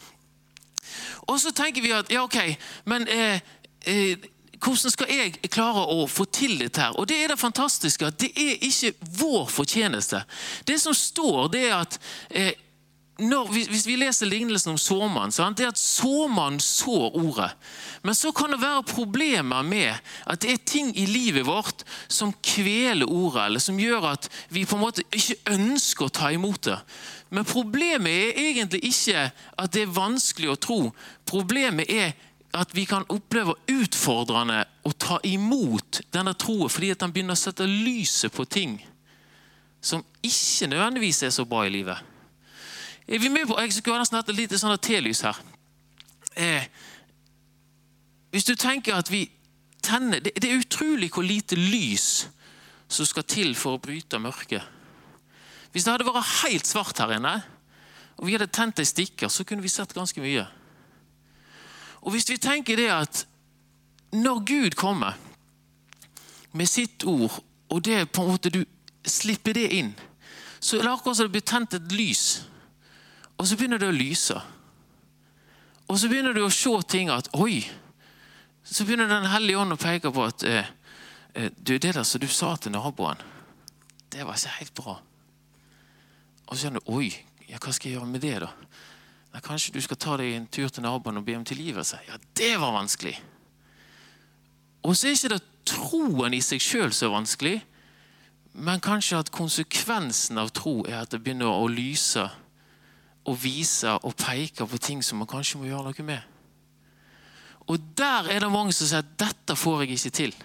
Og 1.26 1.40
så 1.40 1.52
tenker 1.54 1.82
vi 1.82 1.94
at 1.94 2.10
ja, 2.12 2.22
ok, 2.22 2.38
men 2.86 3.06
eh, 3.08 3.40
eh, 3.86 4.26
hvordan 4.62 4.92
skal 4.92 5.10
jeg 5.10 5.50
klare 5.52 5.84
å 5.92 6.06
få 6.10 6.24
til 6.32 6.58
dette? 6.60 6.80
her? 6.80 6.96
Og 6.96 7.08
Det 7.08 7.18
er 7.22 7.32
det 7.32 7.38
fantastiske 7.40 8.06
at 8.06 8.20
det 8.20 8.30
er 8.36 8.62
ikke 8.64 8.94
vår 9.20 9.48
fortjeneste. 9.52 10.22
Det 10.66 10.78
som 10.80 10.94
står, 10.94 11.48
det 11.52 11.64
er 11.68 11.76
at 11.76 11.98
eh, 12.30 12.52
når, 13.16 13.48
hvis 13.48 13.86
vi 13.88 13.94
leser 13.96 14.28
lignelsen 14.28 14.74
om 14.74 14.78
såmannen, 14.80 15.54
det 15.56 15.64
er 15.64 15.70
at 15.72 15.80
såmannen 15.80 16.60
sår 16.60 17.14
ordet. 17.16 17.48
Men 18.04 18.14
så 18.14 18.28
kan 18.36 18.52
det 18.52 18.60
være 18.60 18.82
problemer 18.90 19.64
med 19.64 19.94
at 20.28 20.42
det 20.44 20.50
er 20.52 20.66
ting 20.68 20.90
i 20.92 21.06
livet 21.08 21.46
vårt 21.48 21.86
som 22.12 22.34
kveler 22.44 23.08
ordet, 23.08 23.46
eller 23.46 23.62
som 23.62 23.78
gjør 23.80 24.10
at 24.12 24.28
vi 24.52 24.66
på 24.68 24.76
en 24.76 24.84
måte 24.84 25.04
ikke 25.16 25.38
ønsker 25.54 26.06
å 26.06 26.12
ta 26.12 26.28
imot 26.34 26.68
det. 26.68 26.76
Men 27.32 27.48
problemet 27.48 28.12
er 28.12 28.40
egentlig 28.50 28.82
ikke 28.90 29.30
at 29.32 29.72
det 29.72 29.86
er 29.86 29.96
vanskelig 29.96 30.52
å 30.52 30.58
tro. 30.60 30.80
Problemet 31.24 31.88
er 31.88 32.12
at 32.56 32.74
vi 32.76 32.84
kan 32.88 33.06
oppleve 33.12 33.56
utfordrende 33.72 34.60
å 34.84 34.92
ta 34.92 35.16
imot 35.24 36.02
denne 36.12 36.36
troen 36.36 36.72
fordi 36.72 36.92
at 36.92 37.00
den 37.00 37.16
begynner 37.16 37.36
å 37.36 37.40
sette 37.40 37.64
lyset 37.68 38.32
på 38.32 38.44
ting 38.44 38.76
som 39.80 40.04
ikke 40.24 40.68
nødvendigvis 40.70 41.22
er 41.26 41.34
så 41.34 41.44
bra 41.48 41.64
i 41.66 41.72
livet. 41.72 42.15
Er 43.08 43.18
vi 43.18 43.28
med 43.28 43.46
på, 43.46 43.58
Jeg 43.60 43.72
skulle 43.72 43.98
nesten 43.98 44.18
hatt 44.18 44.28
et 44.28 44.36
lite 44.36 44.58
sånn 44.58 44.78
telys 44.82 45.22
her. 45.22 45.36
Eh, 46.36 46.64
hvis 48.34 48.44
du 48.44 48.54
tenker 48.58 48.96
at 48.98 49.10
vi 49.10 49.28
tenner 49.82 50.20
det, 50.20 50.34
det 50.42 50.50
er 50.50 50.58
utrolig 50.58 51.12
hvor 51.14 51.24
lite 51.24 51.56
lys 51.56 52.26
som 52.88 53.06
skal 53.06 53.24
til 53.24 53.54
for 53.54 53.76
å 53.76 53.82
bryte 53.82 54.18
mørket. 54.18 54.62
Hvis 55.72 55.86
det 55.86 55.92
hadde 55.92 56.08
vært 56.08 56.34
helt 56.42 56.66
svart 56.66 56.98
her 56.98 57.14
inne, 57.16 57.36
og 58.16 58.26
vi 58.26 58.34
hadde 58.34 58.50
tent 58.50 58.80
ei 58.80 58.88
stikker, 58.88 59.30
så 59.30 59.44
kunne 59.44 59.62
vi 59.62 59.70
sett 59.70 59.94
ganske 59.94 60.20
mye. 60.20 60.46
Og 62.02 62.12
Hvis 62.12 62.28
vi 62.30 62.38
tenker 62.38 62.76
det 62.76 62.90
at 62.90 63.26
når 64.12 64.42
Gud 64.46 64.76
kommer 64.78 65.16
med 66.52 66.66
sitt 66.66 67.04
ord, 67.04 67.42
og 67.68 67.84
det 67.84 68.10
på 68.10 68.22
en 68.22 68.30
måte 68.30 68.50
du 68.50 68.64
slipper 69.06 69.52
det 69.52 69.70
inn, 69.74 69.94
så 70.60 70.78
er 70.78 70.86
det 70.86 70.92
akkurat 70.92 71.16
som 71.16 71.26
det 71.26 71.34
blir 71.34 71.46
tent 71.46 71.74
et 71.74 71.92
lys 71.92 72.44
og 73.36 73.46
så 73.46 73.56
begynner 73.56 73.80
det 73.80 73.88
å 73.90 73.96
lyse. 73.96 74.36
Og 75.86 75.98
så 76.00 76.08
begynner 76.10 76.34
du 76.34 76.42
å 76.44 76.52
se 76.52 76.72
ting 76.90 77.12
at 77.12 77.28
Oi! 77.36 77.60
Så 78.66 78.84
begynner 78.84 79.06
Den 79.06 79.28
hellige 79.30 79.60
ånd 79.62 79.76
å 79.76 79.78
peke 79.78 80.10
på 80.10 80.24
at 80.26 80.42
eh, 80.42 80.66
eh, 81.34 81.52
du, 81.54 81.76
det 81.78 81.92
der 81.94 82.02
som 82.02 82.20
du 82.20 82.26
sa 82.26 82.56
til 82.58 82.74
naboen, 82.74 83.20
det 84.10 84.24
var 84.26 84.38
ikke 84.38 84.56
helt 84.58 84.74
bra. 84.74 84.96
Og 86.46 86.56
så 86.56 86.66
kjenner 86.66 86.82
du 86.82 86.90
Oi, 86.96 87.12
ja, 87.46 87.60
hva 87.60 87.74
skal 87.74 87.90
jeg 87.90 87.98
gjøre 87.98 88.10
med 88.10 88.24
det, 88.24 88.40
da? 88.42 88.50
Ja, 89.36 89.42
kanskje 89.44 89.76
du 89.76 89.82
skal 89.84 90.00
ta 90.00 90.16
deg 90.18 90.32
en 90.32 90.48
tur 90.50 90.72
til 90.72 90.82
naboen 90.82 91.20
og 91.20 91.26
be 91.26 91.36
om 91.38 91.44
tilgivelse? 91.46 92.00
Ja, 92.08 92.18
det 92.40 92.54
var 92.58 92.74
vanskelig. 92.74 93.14
Og 94.86 94.96
så 94.96 95.10
er 95.10 95.18
ikke 95.18 95.34
det 95.36 95.42
troen 95.66 96.34
i 96.34 96.42
seg 96.42 96.62
sjøl 96.62 96.94
så 96.94 97.10
vanskelig, 97.12 97.60
men 98.56 98.82
kanskje 98.82 99.20
at 99.20 99.30
konsekvensen 99.34 100.40
av 100.40 100.50
tro 100.56 100.80
er 100.88 101.02
at 101.02 101.12
det 101.12 101.20
begynner 101.22 101.52
å 101.52 101.68
lyse 101.68 102.24
og 103.26 103.38
viser 103.42 103.98
og 104.02 104.16
peker 104.16 104.68
på 104.70 104.78
ting 104.78 105.02
som 105.04 105.18
man 105.20 105.30
kanskje 105.30 105.60
må 105.60 105.68
gjøre 105.68 105.90
noe 105.90 106.06
med. 106.06 106.32
Og 107.66 107.82
Der 107.98 108.28
er 108.30 108.40
det 108.40 108.50
mange 108.52 108.72
som 108.72 108.86
sier 108.86 109.02
at 109.02 109.18
'dette 109.18 109.56
får 109.56 109.82
jeg 109.82 109.90
ikke 109.90 110.16
til'. 110.18 110.42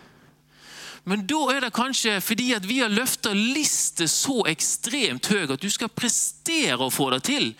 Men 1.05 1.25
da 1.25 1.49
er 1.49 1.59
det 1.61 1.73
kanskje 1.73 2.19
fordi 2.21 2.51
at 2.53 2.67
vi 2.67 2.79
har 2.79 2.89
løfta 2.89 3.33
lista 3.33 4.05
så 4.07 4.43
ekstremt 4.45 5.27
høy 5.27 5.49
at 5.49 5.61
du 5.61 5.69
skal 5.69 5.89
prestere 5.89 6.77
å 6.77 6.93
få 6.93 7.09
det 7.09 7.23
til, 7.23 7.55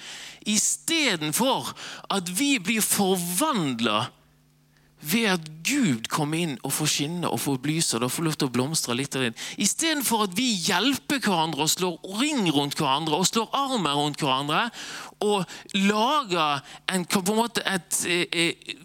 istedenfor 0.46 1.74
at 2.10 2.30
vi 2.40 2.60
blir 2.60 2.82
forvandla 2.82 4.10
ved 5.02 5.28
at 5.34 5.50
Gud 5.66 6.08
kommer 6.12 6.42
inn 6.42 6.58
og 6.66 6.74
får 6.76 6.92
skinne 6.94 7.30
og 7.30 7.42
får 7.42 7.60
lyse 7.68 7.98
og 8.00 8.12
får 8.12 8.28
lov 8.28 8.38
til 8.38 8.50
å 8.50 8.54
blomstre 8.56 8.98
litt. 8.98 9.18
Istedenfor 9.62 10.28
at 10.28 10.36
vi 10.38 10.50
hjelper 10.68 11.22
hverandre 11.22 11.66
og 11.66 11.74
slår 11.74 12.20
ring 12.22 12.46
rundt 12.54 12.78
hverandre 12.80 13.20
og 13.20 13.28
slår 13.30 13.50
armer 13.58 13.98
rundt 13.98 14.22
hverandre 14.22 14.68
og 15.22 15.44
lager 15.78 16.62
en, 16.92 17.06
på 17.06 17.22
en 17.22 17.38
måte 17.38 17.66
et 17.66 17.82
et, 17.82 18.06
et 18.32 18.78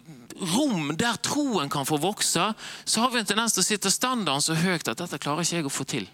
rom 0.53 0.91
der 0.97 1.17
troen 1.23 1.69
kan 1.69 1.85
få 1.87 1.97
vokse, 2.01 2.51
så 2.85 3.01
har 3.01 3.11
vi 3.13 3.21
en 3.21 3.29
tendens 3.29 3.55
til 3.55 3.63
å 3.63 3.67
sitte 3.67 3.93
standarden 3.93 4.43
så 4.43 4.57
høyt 4.57 4.87
at 4.87 4.99
dette 5.01 5.19
klarer 5.21 5.45
ikke 5.45 5.61
jeg 5.61 5.69
å 5.69 5.73
få 5.73 5.87
til. 5.89 6.07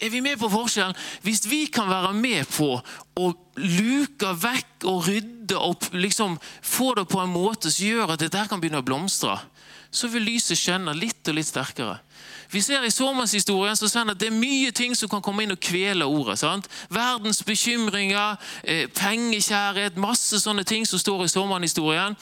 Er 0.00 0.10
vi 0.10 0.22
med 0.24 0.38
på 0.40 0.48
forskjellen? 0.48 0.96
Hvis 1.22 1.44
vi 1.50 1.66
kan 1.72 1.88
være 1.90 2.14
med 2.16 2.48
på 2.48 2.72
å 3.20 3.30
luke 3.60 4.32
vekk 4.40 4.86
og 4.88 5.08
rydde 5.08 5.58
og 5.60 5.90
liksom 5.92 6.38
få 6.62 6.94
det 6.96 7.04
på 7.10 7.20
en 7.20 7.32
måte 7.32 7.72
som 7.72 7.84
gjør 7.86 8.14
at 8.14 8.22
dette 8.24 8.46
kan 8.48 8.62
begynne 8.62 8.80
å 8.80 8.86
blomstre, 8.86 9.36
så 9.90 10.08
vil 10.08 10.24
lyset 10.24 10.58
skjenne 10.58 10.94
litt 10.96 11.28
og 11.28 11.36
litt 11.36 11.50
sterkere. 11.50 11.98
Vi 12.50 12.62
ser 12.62 12.82
I 12.82 12.90
sårmannshistorien 12.90 13.76
så 13.78 13.86
at 14.00 14.18
det 14.18 14.30
er 14.30 14.34
mye 14.34 14.72
ting 14.74 14.94
som 14.98 15.10
kan 15.10 15.22
komme 15.22 15.44
inn 15.44 15.54
og 15.54 15.60
kvele 15.62 16.06
ordet. 16.06 16.38
sant? 16.38 16.66
Verdens 16.88 17.42
bekymringer, 17.46 18.38
pengekjærhet, 18.96 19.98
masse 20.00 20.40
sånne 20.40 20.64
ting 20.64 20.86
som 20.86 20.98
står 20.98 21.24
i 21.24 21.28
sårmannshistorien. 21.30 22.16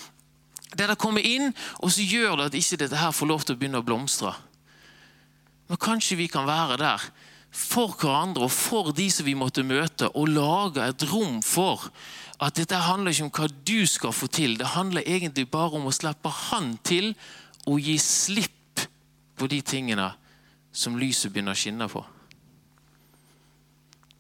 Det 0.74 0.88
der 0.88 1.00
kommer 1.00 1.24
inn, 1.24 1.54
og 1.80 1.92
så 1.92 2.04
gjør 2.04 2.36
det 2.36 2.50
at 2.50 2.58
ikke 2.58 2.80
dette 2.84 3.00
her 3.00 3.12
får 3.12 3.26
lov 3.26 3.44
til 3.44 3.56
å 3.56 3.58
begynne 3.58 3.80
å 3.80 3.86
blomstre. 3.86 4.34
Men 5.68 5.80
kanskje 5.80 6.16
vi 6.16 6.28
kan 6.28 6.48
være 6.48 6.76
der 6.80 7.08
for 7.54 7.94
hverandre 7.96 8.46
og 8.46 8.52
for 8.52 8.92
de 8.96 9.08
som 9.12 9.26
vi 9.26 9.36
måtte 9.38 9.64
møte, 9.66 10.08
og 10.14 10.30
lage 10.32 10.84
et 10.84 11.04
rom 11.10 11.40
for 11.42 11.88
at 12.38 12.54
dette 12.58 12.76
handler 12.86 13.10
ikke 13.12 13.26
om 13.26 13.32
hva 13.34 13.48
du 13.66 13.86
skal 13.88 14.14
få 14.14 14.28
til. 14.30 14.58
Det 14.58 14.74
handler 14.76 15.06
egentlig 15.06 15.48
bare 15.50 15.80
om 15.80 15.88
å 15.88 15.94
slippe 15.94 16.30
Han 16.50 16.76
til 16.86 17.14
og 17.66 17.80
gi 17.82 17.96
slipp 17.98 18.84
på 19.38 19.48
de 19.50 19.60
tingene 19.62 20.12
som 20.72 20.98
lyset 20.98 21.32
begynner 21.32 21.56
å 21.56 21.58
skinne 21.58 21.88
på. 21.90 22.04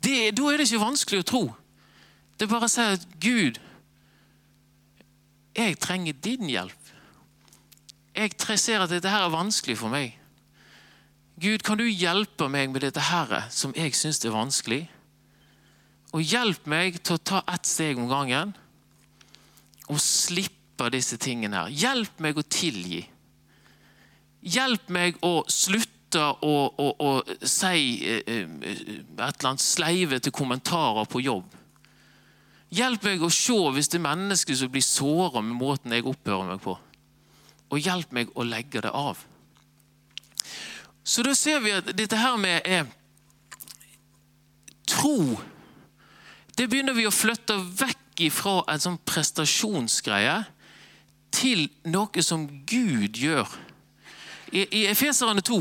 Det, 0.02 0.30
da 0.34 0.50
er 0.50 0.58
det 0.58 0.68
ikke 0.68 0.82
vanskelig 0.82 1.22
å 1.22 1.28
tro. 1.28 1.42
Det 2.38 2.46
er 2.46 2.52
bare 2.52 2.68
å 2.68 2.72
si 2.72 2.84
at 2.84 3.06
Gud, 3.22 3.58
jeg 5.58 5.78
trenger 5.82 6.18
din 6.22 6.50
hjelp. 6.50 6.92
Jeg 8.14 8.58
ser 8.58 8.82
at 8.82 8.90
dette 8.90 9.10
her 9.10 9.26
er 9.26 9.34
vanskelig 9.34 9.78
for 9.78 9.90
meg. 9.90 10.14
Gud, 11.38 11.62
kan 11.62 11.78
du 11.78 11.84
hjelpe 11.86 12.48
meg 12.50 12.72
med 12.74 12.82
dette 12.82 13.02
her 13.12 13.44
som 13.54 13.70
jeg 13.76 13.94
syns 13.94 14.18
er 14.26 14.34
vanskelig? 14.34 14.80
Og 16.16 16.24
hjelp 16.24 16.64
meg 16.66 16.96
til 17.04 17.14
å 17.14 17.22
ta 17.30 17.42
ett 17.52 17.68
steg 17.68 18.00
om 18.00 18.08
gangen 18.10 18.56
og 19.88 20.00
slippe 20.02 20.88
disse 20.90 21.18
tingene 21.20 21.60
her. 21.62 21.70
Hjelp 21.70 22.18
meg 22.24 22.40
å 22.40 22.42
tilgi. 22.42 23.04
Hjelp 24.42 24.90
meg 24.90 25.22
å 25.22 25.44
slutte 25.52 26.24
å, 26.42 26.56
å, 26.74 26.88
å 27.06 27.12
si 27.46 28.00
eh, 28.08 28.22
eh, 28.24 28.42
et 28.42 29.22
eller 29.22 29.50
annet 29.52 29.62
sleivete 29.62 30.34
kommentarer 30.34 31.06
på 31.06 31.22
jobb. 31.22 31.54
Hjelp 32.74 33.06
meg 33.06 33.22
å 33.22 33.30
se 33.32 33.62
hvis 33.76 33.92
det 33.92 34.00
er 34.00 34.08
mennesker 34.08 34.58
som 34.58 34.74
blir 34.74 34.84
såra 34.84 35.44
med 35.44 35.54
måten 35.60 35.94
jeg 35.94 36.08
oppfører 36.08 36.50
meg 36.50 36.62
på. 36.66 36.74
Og 37.68 37.84
hjelp 37.84 38.10
meg 38.16 38.32
å 38.34 38.46
legge 38.48 38.82
det 38.82 38.90
av. 38.90 39.22
Så 41.08 41.24
da 41.24 41.32
ser 41.36 41.62
vi 41.64 41.72
at 41.72 41.88
dette 41.96 42.18
her 42.20 42.36
med 42.40 42.66
eh, 42.68 42.84
tro 44.88 45.38
Det 46.58 46.66
begynner 46.68 46.96
vi 46.96 47.06
å 47.08 47.14
flytte 47.14 47.56
vekk 47.56 48.24
ifra 48.28 48.60
en 48.68 48.82
sånn 48.82 48.98
prestasjonsgreie 49.06 50.40
til 51.32 51.68
noe 51.86 52.22
som 52.24 52.48
Gud 52.66 53.20
gjør. 53.20 53.46
I, 54.50 54.64
i 54.64 54.80
Efeserne 54.90 55.44
2 55.44 55.58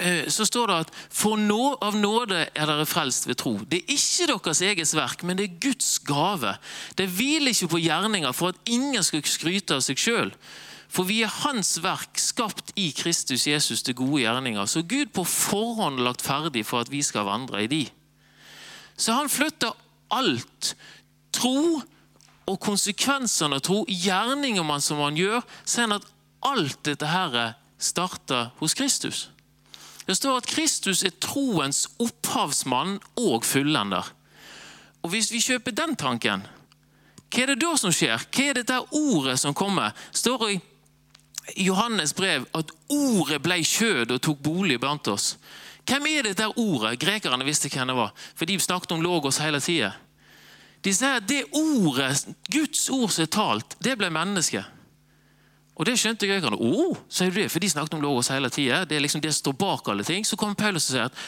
eh, 0.00 0.30
så 0.32 0.46
står 0.48 0.70
det 0.70 0.78
at 0.86 0.94
for 1.12 1.36
nå, 1.36 1.74
av 1.84 1.98
nåde 1.98 2.46
er 2.46 2.70
dere 2.70 2.86
frelst 2.88 3.28
ved 3.28 3.42
tro. 3.42 3.52
Det 3.68 3.82
er 3.82 3.94
ikke 3.98 4.30
deres 4.32 4.62
eget 4.64 4.94
verk, 4.96 5.26
men 5.28 5.36
det 5.36 5.48
er 5.48 5.60
Guds 5.68 5.98
gave. 6.08 6.56
Det 6.96 7.10
hviler 7.10 7.52
ikke 7.52 7.74
på 7.74 7.82
gjerninger 7.84 8.32
for 8.32 8.54
at 8.54 8.72
ingen 8.78 9.04
skal 9.04 9.26
skryte 9.28 9.76
av 9.76 9.84
seg 9.84 10.00
sjøl. 10.00 10.32
For 10.92 11.08
vi 11.08 11.22
er 11.24 11.32
Hans 11.42 11.78
verk, 11.80 12.20
skapt 12.20 12.74
i 12.76 12.90
Kristus 12.92 13.46
Jesus 13.48 13.80
til 13.82 13.96
gode 13.96 14.26
gjerninger. 14.26 14.66
Så 14.68 14.84
Gud 14.84 15.12
på 15.16 15.24
forhånd 15.24 16.02
lagt 16.04 16.24
ferdig 16.24 16.66
for 16.68 16.84
at 16.84 16.92
vi 16.92 17.00
skal 17.02 17.24
vandre 17.28 17.64
i 17.64 17.70
de. 17.70 17.86
Så 18.96 19.16
han 19.16 19.32
flytter 19.32 19.72
alt. 20.12 20.74
Tro 21.32 21.80
og 22.44 22.58
konsekvensene 22.60 23.56
av 23.56 23.64
tro, 23.64 23.82
gjerninger 23.88 24.64
man 24.66 24.84
som 24.84 25.00
man 25.00 25.16
gjør, 25.16 25.40
ser 25.64 25.86
han 25.86 25.96
at 25.96 26.08
alt 26.44 26.82
dette 26.84 27.08
her 27.08 27.54
starter 27.80 28.50
hos 28.60 28.74
Kristus. 28.76 29.30
Det 30.04 30.16
står 30.18 30.42
at 30.42 30.50
Kristus 30.50 31.04
er 31.06 31.14
troens 31.22 31.86
opphavsmann 32.02 32.98
og 33.16 33.46
fullender. 33.46 34.10
Og 35.02 35.10
Hvis 35.14 35.32
vi 35.32 35.40
kjøper 35.40 35.72
den 35.72 35.96
tanken, 35.96 36.44
hva 37.32 37.42
er 37.42 37.54
det 37.54 37.62
da 37.62 37.72
som 37.80 37.94
skjer? 37.94 38.20
Hva 38.28 38.44
er 38.44 38.58
dette 38.60 38.76
ordet 38.92 39.38
som 39.40 39.54
kommer? 39.56 39.96
Står 40.12 40.50
i 40.50 40.60
Johannes 41.56 42.14
brev 42.14 42.46
at 42.54 42.70
ordet 42.92 43.40
ble 43.42 43.58
kjød 43.66 44.14
og 44.14 44.22
tok 44.22 44.42
bolig 44.44 44.78
blant 44.80 45.08
oss. 45.10 45.36
Hvem 45.88 46.06
er 46.06 46.28
dette 46.28 46.46
ordet? 46.46 46.98
Grekerne 47.02 47.46
visste 47.46 47.70
hvem 47.72 47.90
det 47.90 47.96
var, 47.98 48.12
for 48.38 48.46
de 48.46 48.58
snakket 48.60 48.94
om 48.94 49.02
logos 49.02 49.40
hele 49.42 49.60
tida. 49.60 49.92
De 50.82 50.92
sier 50.94 51.18
at 51.18 51.26
det 51.30 51.44
ordet, 51.54 52.24
Guds 52.50 52.88
ord 52.90 53.10
som 53.10 53.24
er 53.24 53.30
talt, 53.34 53.76
det 53.82 53.96
ble 53.98 54.10
menneske. 54.10 54.62
Og 55.78 55.86
det 55.88 55.96
skjønte 55.98 56.28
grekerne. 56.28 56.58
Oh, 56.58 56.98
sier 57.10 57.30
du 57.32 57.40
det? 57.40 57.48
For 57.50 57.62
de 57.62 57.70
snakket 57.70 57.94
om 57.96 58.02
logos 58.04 58.30
hele 58.30 58.50
tida. 58.52 58.82
Det 58.86 58.98
er 58.98 59.02
liksom 59.02 59.22
det 59.24 59.32
som 59.32 59.46
står 59.46 59.56
bak 59.62 59.88
alle 59.88 60.04
ting. 60.06 60.26
Så 60.26 60.36
kommer 60.38 60.58
Paulus 60.58 60.90
og 60.90 60.94
sier 60.94 61.08
at 61.08 61.22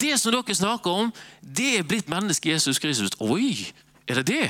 det 0.00 0.18
som 0.20 0.32
dere 0.32 0.54
snakker 0.54 0.92
om, 0.92 1.10
det 1.40 1.70
er 1.78 1.88
blitt 1.88 2.08
menneske 2.12 2.52
Jesus 2.52 2.78
Kristus. 2.78 3.16
Oi, 3.20 3.72
er 4.06 4.20
det 4.20 4.26
det? 4.28 4.46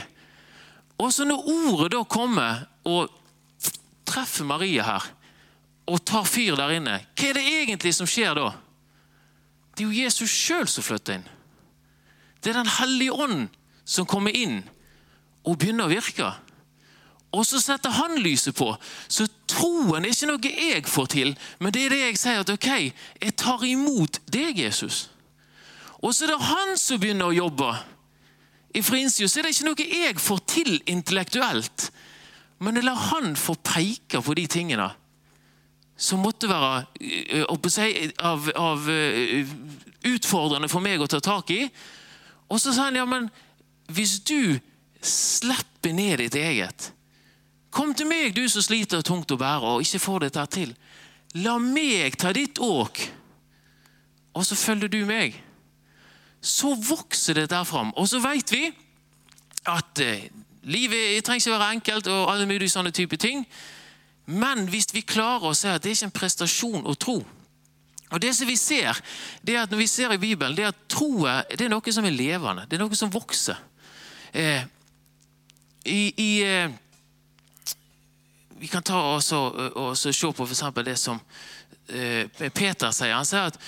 Og 0.99 1.13
så 1.15 1.27
når 1.27 1.49
ordet 1.53 1.93
da 1.95 2.03
kommer 2.05 2.67
og 2.85 3.13
treffer 4.09 4.47
Maria 4.49 4.87
her, 4.87 5.11
og 5.87 6.03
tar 6.07 6.27
fyr 6.27 6.57
der 6.59 6.79
inne, 6.79 7.01
hva 7.15 7.29
er 7.29 7.39
det 7.39 7.45
egentlig 7.47 7.93
som 7.95 8.09
skjer 8.11 8.35
da? 8.39 8.49
Det 9.77 9.85
er 9.85 9.91
jo 9.91 10.05
Jesus 10.05 10.33
sjøl 10.33 10.67
som 10.71 10.87
flytter 10.87 11.19
inn. 11.19 11.29
Det 12.41 12.51
er 12.51 12.61
Den 12.63 12.75
hellige 12.79 13.13
ånd 13.13 13.49
som 13.85 14.09
kommer 14.09 14.35
inn 14.35 14.63
og 15.47 15.59
begynner 15.61 15.87
å 15.87 15.93
virke. 15.93 16.31
Og 17.37 17.45
så 17.47 17.61
setter 17.61 17.93
han 17.93 18.17
lyset 18.23 18.57
på. 18.57 18.71
Så 19.09 19.27
troen 19.51 20.05
er 20.05 20.15
ikke 20.15 20.31
noe 20.31 20.53
jeg 20.53 20.87
får 20.89 21.11
til, 21.13 21.35
men 21.61 21.75
det 21.75 21.85
er 21.85 21.93
det 21.93 22.01
jeg 22.01 22.21
sier 22.23 22.41
at 22.43 22.53
ok, 22.55 22.71
jeg 23.21 23.37
tar 23.37 23.67
imot 23.67 24.21
deg, 24.33 24.63
Jesus. 24.65 25.09
Og 26.01 26.15
så 26.15 26.25
er 26.25 26.35
det 26.35 26.49
han 26.49 26.75
som 26.81 27.01
begynner 27.03 27.31
å 27.31 27.37
jobbe. 27.37 27.71
I 28.77 28.83
Frinsio 28.85 29.29
er 29.29 29.47
det 29.47 29.55
ikke 29.55 29.69
noe 29.69 29.89
jeg 29.89 30.21
får 30.21 30.43
til 30.53 30.73
intellektuelt, 30.93 31.91
men 32.59 32.81
la 32.85 32.95
han 33.11 33.35
få 33.37 33.55
peke 33.61 34.23
på 34.25 34.35
de 34.37 34.47
tingene 34.49 34.89
som 35.97 36.21
måtte 36.21 36.49
være 36.49 36.85
av, 38.21 38.51
av, 38.57 38.89
utfordrende 40.07 40.69
for 40.69 40.85
meg 40.85 41.01
å 41.01 41.09
ta 41.09 41.23
tak 41.25 41.51
i. 41.55 41.63
Og 42.53 42.61
så 42.61 42.75
sa 42.77 42.91
han 42.91 42.99
ja, 43.01 43.07
men 43.09 43.31
hvis 43.93 44.19
du 44.29 44.59
slipper 45.01 45.95
ned 45.97 46.21
ditt 46.25 46.39
eget 46.41 46.93
Kom 47.77 47.91
til 47.93 48.09
meg, 48.09 48.33
du 48.33 48.47
som 48.49 48.65
sliter 48.65 49.03
tungt 49.05 49.33
å 49.35 49.37
bære 49.37 49.75
og 49.75 49.83
ikke 49.85 50.01
får 50.01 50.23
dette 50.25 50.45
til. 50.55 50.71
La 51.45 51.59
meg 51.61 52.15
ta 52.17 52.31
ditt 52.33 52.57
åk, 52.63 53.03
og 54.33 54.47
så 54.49 54.57
følger 54.57 54.89
du 54.89 55.03
meg. 55.05 55.37
Så 56.41 56.71
vokser 56.81 57.37
dette 57.37 57.61
fram. 57.69 57.91
Og 58.01 58.09
så 58.09 58.23
vet 58.25 58.55
vi 58.55 58.63
at 59.69 60.01
livet 60.67 61.25
trenger 61.25 61.45
ikke 61.45 61.59
være 61.59 61.73
enkelt, 61.79 62.11
og 62.13 62.31
alle 62.33 62.47
mulige 62.47 62.73
sånne 62.73 62.93
type 62.95 63.17
ting. 63.17 63.47
Men 64.27 64.67
hvis 64.71 64.91
vi 64.95 65.07
klarer 65.07 65.51
å 65.51 65.55
se 65.55 65.71
at 65.71 65.83
det 65.83 65.93
er 65.93 65.99
ikke 65.99 66.09
en 66.11 66.19
prestasjon 66.21 66.87
å 66.87 66.95
tro 66.99 67.21
og 68.11 68.21
Det 68.21 68.33
som 68.35 68.47
vi 68.47 68.55
ser, 68.57 68.99
det 69.43 69.57
er 69.57 69.65
at 69.65 69.71
når 69.71 69.81
vi 69.83 69.87
ser 69.91 70.13
i 70.15 70.21
Bibelen, 70.23 70.55
det 70.57 70.63
er 70.63 70.71
at 70.71 70.85
troa 70.91 71.41
er 71.51 71.71
noe 71.71 71.93
som 71.93 72.07
er 72.07 72.15
levende. 72.15 72.67
Det 72.71 72.79
er 72.79 72.85
noe 72.85 72.99
som 72.99 73.11
vokser. 73.11 73.59
Eh, 74.31 74.63
i, 75.91 76.03
i 76.15 76.31
eh, 76.47 76.71
vi 78.61 78.71
kan 78.71 78.85
ta 78.87 79.01
også, 79.17 79.41
og 79.75 79.99
se 79.99 80.15
på 80.15 80.47
f.eks. 80.47 80.63
det 80.87 80.95
som 81.03 81.19
eh, 81.91 82.31
Peter 82.55 82.95
sier. 82.95 83.17
Han 83.17 83.27
sier 83.27 83.51
at 83.51 83.61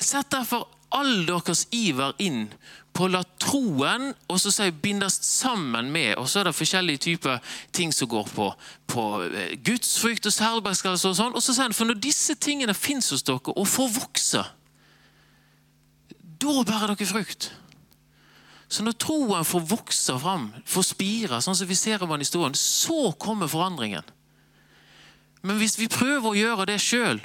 Sett 0.00 0.30
derfor 0.32 0.64
all 0.96 1.26
deres 1.28 1.66
iver 1.76 2.14
inn 2.24 2.46
la 3.08 3.22
troen 3.40 4.10
og 4.28 4.40
så 4.42 4.52
sier 4.52 4.74
bindes 4.82 5.16
sammen 5.24 5.88
med 5.94 6.18
Og 6.18 6.28
så 6.28 6.40
er 6.40 6.48
det 6.48 6.56
forskjellige 6.58 7.02
typer 7.06 7.38
ting 7.72 7.94
som 7.94 8.10
går 8.10 8.28
på, 8.34 8.50
på 8.90 9.04
eh, 9.24 9.56
gudsfrykt 9.64 10.26
og 10.26 10.34
særbergskallelse. 10.34 11.08
Og 11.08 11.16
sånn. 11.16 11.36
Og 11.38 11.44
så 11.44 11.54
sier 11.54 11.68
han 11.68 11.76
for 11.76 11.88
når 11.88 12.02
disse 12.02 12.36
tingene 12.36 12.74
fins 12.76 13.12
hos 13.14 13.24
dere 13.24 13.54
og 13.54 13.68
får 13.68 13.90
vokse, 13.96 14.44
da 16.40 16.54
bærer 16.66 16.94
dere 16.94 17.08
frukt. 17.08 17.50
Så 18.70 18.84
når 18.86 18.94
troen 19.02 19.46
får 19.46 19.66
vokse 19.66 20.14
fram, 20.22 20.50
får 20.68 20.86
spire, 20.92 21.40
sånn 21.42 21.56
som 21.58 21.66
vi 21.66 21.78
ser 21.78 22.04
om 22.06 22.12
historien, 22.20 22.54
så 22.54 23.10
kommer 23.18 23.50
forandringen. 23.50 24.06
Men 25.42 25.58
hvis 25.58 25.78
vi 25.80 25.88
prøver 25.90 26.28
å 26.28 26.38
gjøre 26.38 26.68
det 26.70 26.78
sjøl, 26.84 27.18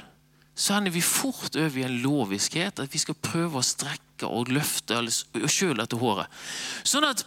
så 0.56 0.78
ender 0.78 0.94
vi 0.94 1.04
fort 1.04 1.54
over 1.54 1.78
i 1.78 1.84
en 1.84 1.98
loviskhet. 2.02 2.80
At 2.80 2.92
vi 2.92 2.98
skal 2.98 3.18
prøve 3.20 3.60
å 3.60 3.64
strekke 3.64 4.05
og 4.24 4.48
løfte 4.48 5.02
og 5.02 5.50
kjøle 5.52 5.84
etter 5.84 6.00
håret. 6.00 6.32
Sånn 6.86 7.04
at 7.04 7.26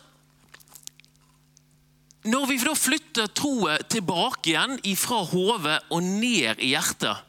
når 2.29 2.49
vi 2.49 2.57
da 2.59 2.75
flytter 2.75 3.29
troen 3.31 3.85
tilbake 3.87 4.51
igjen 4.51 4.79
fra 4.99 5.21
hodet 5.29 5.77
og 5.93 6.03
ned 6.03 6.59
i 6.59 6.73
hjertet, 6.73 7.25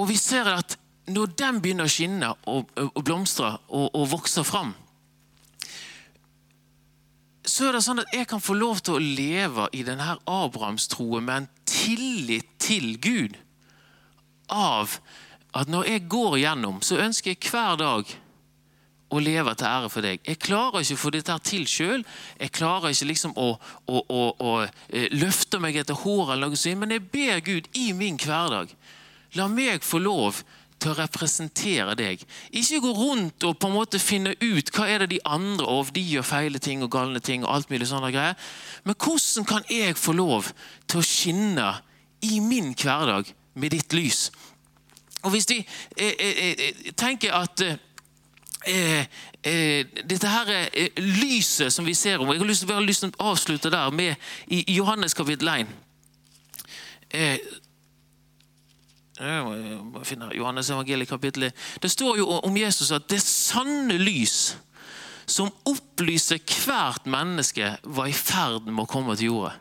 og 0.00 0.08
vi 0.08 0.16
ser 0.18 0.48
at 0.50 0.78
når 1.10 1.34
den 1.38 1.60
begynner 1.62 1.88
å 1.88 1.92
skinne 1.92 2.30
og, 2.48 2.70
og 2.74 3.02
blomstre 3.04 3.52
og, 3.68 3.90
og 3.94 4.08
vokse 4.14 4.44
fram, 4.46 4.72
så 7.46 7.66
er 7.66 7.76
det 7.76 7.84
sånn 7.84 8.02
at 8.02 8.12
jeg 8.14 8.28
kan 8.30 8.42
få 8.42 8.54
lov 8.58 8.82
til 8.84 8.96
å 8.96 9.02
leve 9.02 9.66
i 9.74 9.82
denne 9.86 10.16
Abrahamstroen 10.28 11.24
med 11.26 11.42
en 11.42 11.48
tillit 11.68 12.50
til 12.62 12.94
Gud. 13.02 13.38
Av 14.50 14.98
at 15.56 15.70
når 15.70 15.88
jeg 15.88 16.08
går 16.08 16.36
gjennom, 16.44 16.82
så 16.82 17.00
ønsker 17.02 17.34
jeg 17.34 17.50
hver 17.50 17.78
dag 17.80 18.12
å 19.10 19.18
leve 19.18 19.54
til 19.58 19.66
ære 19.66 19.90
for 19.90 20.06
deg. 20.06 20.22
Jeg 20.22 20.38
klarer 20.38 20.84
ikke 20.84 20.96
å 20.98 21.02
få 21.02 21.10
dette 21.14 21.36
til 21.48 21.66
sjøl. 21.68 22.04
Jeg 22.38 22.54
klarer 22.54 22.94
ikke 22.94 23.08
liksom 23.10 23.34
å, 23.34 23.48
å, 23.90 24.02
å, 24.06 24.22
å 24.38 24.52
eh, 24.62 25.10
løfte 25.10 25.58
meg 25.62 25.80
etter 25.80 25.98
håret, 25.98 26.36
eller 26.36 26.52
noe 26.52 26.60
sånt, 26.60 26.78
men 26.78 26.94
jeg 26.94 27.08
ber 27.10 27.42
Gud 27.46 27.70
i 27.74 27.90
min 27.96 28.20
hverdag. 28.20 28.70
La 29.38 29.48
meg 29.50 29.82
få 29.86 29.98
lov 30.02 30.42
til 30.80 30.92
å 30.92 30.96
representere 30.96 31.94
deg. 31.98 32.22
Ikke 32.56 32.80
gå 32.82 32.92
rundt 32.96 33.44
og 33.44 33.58
på 33.60 33.68
en 33.68 33.76
måte 33.76 34.00
finne 34.00 34.32
ut 34.40 34.70
hva 34.74 34.86
er 34.88 35.02
det 35.02 35.10
de 35.12 35.20
andre 35.28 35.66
og 35.68 35.92
de 35.96 36.04
gjør 36.14 36.26
feile 36.26 36.62
ting 36.62 36.84
og 36.84 36.92
galne 36.94 37.20
ting. 37.20 37.44
og 37.44 37.52
alt 37.54 37.70
mulig 37.70 37.90
sånne 37.90 38.12
greier. 38.14 38.38
Men 38.84 38.96
hvordan 38.96 39.48
kan 39.48 39.66
jeg 39.68 39.98
få 40.00 40.16
lov 40.16 40.52
til 40.86 41.02
å 41.02 41.06
skinne 41.06 41.68
i 42.24 42.40
min 42.40 42.72
hverdag 42.72 43.34
med 43.60 43.76
ditt 43.76 43.92
lys? 43.92 44.30
Og 45.22 45.30
Hvis 45.30 45.46
de 45.46 45.56
eh, 45.96 46.12
eh, 46.18 46.54
eh 46.58 46.92
tenker 46.96 47.32
at 47.32 47.62
eh, 48.66 49.06
eh, 49.44 49.86
dette 50.10 50.28
her 50.28 50.68
lyset 50.96 51.72
som 51.72 51.86
vi 51.86 51.94
ser 51.94 52.18
om 52.18 52.32
Jeg 52.32 52.38
har 52.38 52.46
lyst, 52.80 53.00
til 53.00 53.12
å 53.18 53.30
avslutte 53.32 53.70
der 53.70 53.90
med 53.90 54.14
i 54.46 54.64
Johannes 54.74 55.14
kapittel 55.14 55.48
1. 55.48 55.66
Jeg 59.20 59.44
må 59.44 60.04
finne 60.04 60.30
Johannes 60.34 60.70
evangeliet 60.70 61.08
kapittel 61.08 61.50
Det 61.82 61.90
står 61.90 62.18
jo 62.18 62.26
om 62.26 62.56
Jesus 62.56 62.90
at 62.90 63.08
det 63.10 63.20
sanne 63.20 63.98
lys 63.98 64.56
som 65.30 65.50
opplyser 65.68 66.40
hvert 66.64 67.06
menneske, 67.06 67.76
var 67.84 68.08
i 68.10 68.14
ferd 68.16 68.66
med 68.66 68.82
å 68.82 68.90
komme 68.90 69.14
til 69.16 69.30
jorda. 69.30 69.52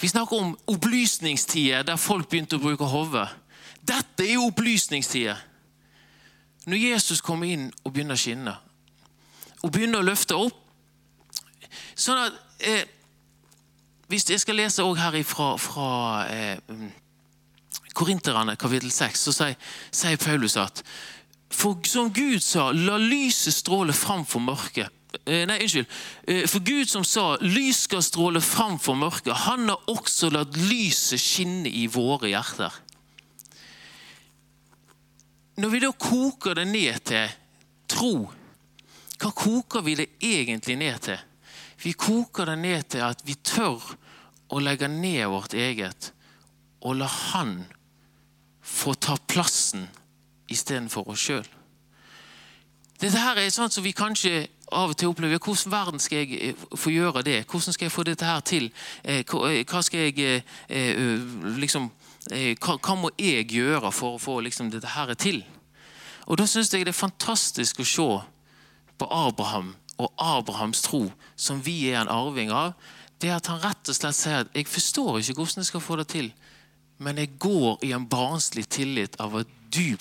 Vi 0.00 0.08
snakker 0.08 0.38
om 0.38 0.54
opplysningstider 0.70 1.82
der 1.82 1.98
folk 1.98 2.28
begynte 2.30 2.56
å 2.56 2.62
bruke 2.62 2.86
hodet. 2.86 3.26
Dette 3.88 4.26
er 4.26 4.34
jo 4.36 4.48
opplysningstider. 4.50 5.44
Når 6.68 6.82
Jesus 6.90 7.22
kommer 7.24 7.48
inn 7.48 7.70
og 7.82 7.92
begynner 7.92 8.18
å 8.18 8.20
skinne, 8.20 8.54
og 9.62 9.72
begynner 9.74 10.02
å 10.02 10.06
løfte 10.06 10.36
opp 10.38 10.64
Sånn 11.98 12.20
at 12.22 12.36
eh, 12.64 12.84
hvis 14.08 14.28
Jeg 14.30 14.40
skal 14.40 14.56
lese 14.56 14.84
også 14.86 15.02
her 15.02 15.16
fra, 15.26 15.48
fra 15.60 15.88
eh, 16.30 16.60
Korinterne 17.98 18.54
kapittel 18.56 18.92
6 18.94 19.24
så 19.26 19.34
sier, 19.34 19.56
sier 19.90 20.20
Paulus 20.22 20.56
at 20.60 20.84
for 21.48 21.80
som 21.88 22.10
Gud 22.12 22.42
sa, 22.44 22.68
la 22.76 22.98
lyset 23.00 23.54
stråle 23.56 23.94
fram 23.96 24.26
for 24.28 24.44
mørket. 24.44 24.92
Eh, 25.24 25.46
nei, 25.48 25.56
unnskyld. 25.64 25.86
Eh, 26.28 26.42
for 26.46 26.60
Gud 26.60 26.90
som 26.90 27.06
sa, 27.08 27.38
lys 27.40 27.86
skal 27.86 28.04
stråle 28.04 28.42
fram 28.44 28.76
for 28.78 28.98
mørket, 29.00 29.32
han 29.46 29.64
har 29.72 29.88
også 29.88 30.28
latt 30.34 30.58
lyset 30.68 31.18
skinne 31.18 31.72
i 31.72 31.86
våre 31.90 32.28
hjerter. 32.28 32.76
Når 35.58 35.68
vi 35.68 35.80
da 35.82 35.90
koker 35.90 36.54
det 36.54 36.68
ned 36.70 37.00
til 37.10 37.32
tro, 37.90 38.12
hva 39.18 39.30
koker 39.34 39.82
vi 39.82 39.96
det 39.98 40.06
egentlig 40.22 40.76
ned 40.78 41.00
til? 41.08 41.18
Vi 41.82 41.94
koker 41.98 42.46
det 42.52 42.58
ned 42.62 42.86
til 42.94 43.02
at 43.02 43.24
vi 43.26 43.34
tør 43.42 43.82
å 44.54 44.62
legge 44.62 44.88
ned 44.90 45.26
vårt 45.30 45.54
eget 45.58 46.12
og 46.86 47.00
la 47.00 47.08
Han 47.10 47.64
få 48.62 48.94
ta 48.94 49.16
plassen 49.26 49.88
istedenfor 50.48 51.08
oss 51.10 51.24
sjøl. 51.26 51.46
Dette 52.98 53.18
her 53.18 53.38
er 53.38 53.50
sånn 53.54 53.70
som 53.70 53.84
vi 53.86 53.94
kanskje 53.96 54.46
av 54.74 54.92
og 54.92 54.98
til 54.98 55.10
opplever. 55.10 55.38
Hvordan 55.38 55.72
verden 55.72 56.02
skal 56.02 56.22
jeg 56.22 56.38
eh, 56.50 56.64
få 56.76 56.90
gjøre 56.92 57.22
det? 57.26 57.44
Hvordan 57.46 57.74
skal 57.74 57.86
jeg 57.86 57.94
få 57.94 58.04
dette 58.06 58.26
her 58.26 58.40
til? 58.46 58.70
Eh, 59.04 59.22
eh, 59.22 59.62
hva 59.64 59.82
skal 59.86 60.08
jeg 60.08 60.42
liksom 61.58 61.90
hva, 62.28 62.94
må 62.96 63.10
jeg 63.18 63.48
gjøre 63.52 63.92
for 63.94 64.16
å 64.16 64.22
få 64.22 64.38
liksom, 64.44 64.70
dette 64.72 64.94
her 64.94 65.14
til? 65.14 65.42
Og 66.28 66.36
Da 66.36 66.46
syns 66.46 66.72
jeg 66.72 66.84
det 66.84 66.92
er 66.92 66.98
fantastisk 66.98 67.80
å 67.80 67.88
se 67.88 68.08
på 68.98 69.08
Abraham 69.08 69.74
og 69.98 70.12
Abrahams 70.20 70.82
tro, 70.84 71.08
som 71.36 71.62
vi 71.64 71.88
er 71.90 72.02
en 72.02 72.12
arving 72.12 72.52
av, 72.54 72.74
det 73.18 73.32
at 73.34 73.48
han 73.50 73.62
rett 73.62 73.90
og 73.90 73.96
slett 73.96 74.14
sier 74.14 74.44
at 74.44 74.52
jeg 74.54 74.68
forstår 74.70 75.18
ikke 75.18 75.40
hvordan 75.40 75.64
jeg 75.64 75.70
skal 75.72 75.82
få 75.82 75.96
det 75.98 76.06
til, 76.12 76.28
men 77.02 77.18
jeg 77.18 77.34
går 77.42 77.82
i 77.86 77.94
en 77.96 78.06
barnslig 78.10 78.68
tillit 78.70 79.18
av 79.22 79.40
at 79.40 79.50
du 79.74 79.96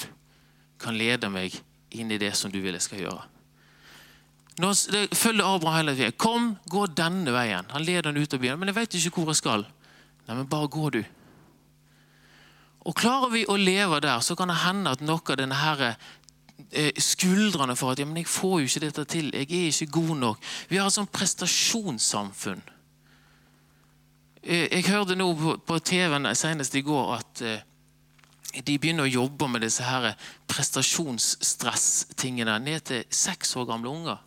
kan 0.82 0.97
lede 0.97 1.30
meg 1.34 1.55
inn 1.97 2.11
i 2.11 2.19
det 2.21 2.34
som 2.38 2.51
du 2.53 2.59
vil 2.61 2.78
jeg 2.78 2.86
skal 2.86 3.01
gjøre. 3.05 3.25
Nå 4.57 4.71
følger 5.13 5.45
Abraham 5.45 5.78
hele 5.78 5.95
tiden. 5.95 6.15
Kom, 6.17 6.47
gå 6.65 6.88
denne 6.97 7.34
veien. 7.34 7.67
Han 7.73 7.86
leder 7.86 8.09
han 8.09 8.17
ut 8.17 8.34
av 8.34 8.41
byen. 8.41 8.57
Men 8.57 8.71
jeg 8.71 8.78
vet 8.80 8.95
ikke 8.97 9.21
hvor 9.21 9.30
jeg 9.30 9.41
skal. 9.41 9.65
Nei, 10.25 10.34
men 10.34 10.49
bare 10.49 10.69
gå, 10.73 10.89
du. 10.95 11.03
Og 12.88 12.95
Klarer 12.95 13.33
vi 13.33 13.41
å 13.51 13.57
leve 13.59 13.99
der, 14.03 14.19
så 14.23 14.35
kan 14.39 14.47
det 14.51 14.63
hende 14.63 14.91
at 14.95 15.01
noe 15.03 15.19
av 15.19 15.38
denne 15.39 15.57
her, 15.59 15.79
eh, 16.71 16.93
skuldrene 16.95 17.75
for 17.75 17.91
at 17.91 17.99
ja, 17.99 18.05
men 18.07 18.17
jeg 18.21 18.31
får 18.31 18.61
jo 18.61 18.65
ikke 18.69 18.85
dette 18.85 19.03
til, 19.11 19.25
jeg 19.33 19.51
er 19.51 19.67
ikke 19.67 19.95
god 19.99 20.15
nok. 20.21 20.38
Vi 20.69 20.77
har 20.79 20.88
et 20.88 20.95
sånt 20.95 21.11
prestasjonssamfunn. 21.11 22.61
Eh, 24.43 24.67
jeg 24.71 24.85
hørte 24.88 25.15
nå 25.19 25.57
på 25.67 25.79
TV-en 25.79 26.35
senest 26.35 26.75
i 26.75 26.81
går 26.81 27.15
at 27.17 27.41
eh, 27.41 27.59
de 28.63 28.79
begynner 28.79 29.03
å 29.03 29.11
jobbe 29.11 29.47
med 29.51 29.61
disse 29.65 29.83
her 29.83 30.15
prestasjonsstress-tingene 30.47 32.59
ned 32.63 32.81
til 32.88 33.03
seks 33.11 33.55
år 33.59 33.65
gamle 33.67 33.89
unger. 33.91 34.17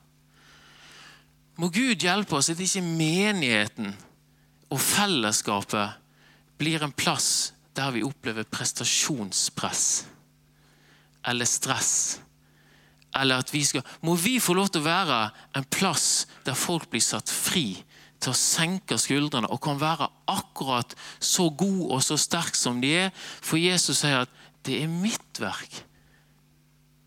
Må 1.56 1.68
Gud 1.72 2.02
hjelpe 2.04 2.36
oss 2.36 2.50
at 2.52 2.60
ikke 2.60 2.82
menigheten 2.84 3.96
og 4.70 4.80
fellesskapet 4.80 5.90
blir 6.60 6.82
en 6.84 6.92
plass 6.92 7.52
der 7.76 7.92
vi 7.94 8.02
opplever 8.06 8.48
prestasjonspress 8.48 10.06
eller 11.26 11.44
stress. 11.44 12.20
Eller 13.16 13.42
at 13.42 13.52
vi 13.54 13.64
skal, 13.64 13.82
Må 14.02 14.14
vi 14.14 14.38
få 14.40 14.54
lov 14.54 14.70
til 14.70 14.82
å 14.82 14.88
være 14.88 15.20
en 15.58 15.66
plass 15.70 16.26
der 16.46 16.54
folk 16.54 16.90
blir 16.90 17.02
satt 17.02 17.30
fri 17.30 17.82
til 18.20 18.32
å 18.32 18.36
senke 18.36 18.98
skuldrene 19.00 19.48
og 19.50 19.62
kan 19.64 19.80
være 19.80 20.10
akkurat 20.30 20.94
så 21.18 21.48
god 21.50 21.96
og 21.96 22.02
så 22.04 22.18
sterk 22.20 22.54
som 22.54 22.80
de 22.82 22.92
er. 23.06 23.10
For 23.16 23.56
Jesus 23.56 24.02
sier 24.02 24.22
at 24.22 24.28
'det 24.62 24.82
er 24.82 24.88
mitt 24.88 25.40
verk'. 25.40 25.82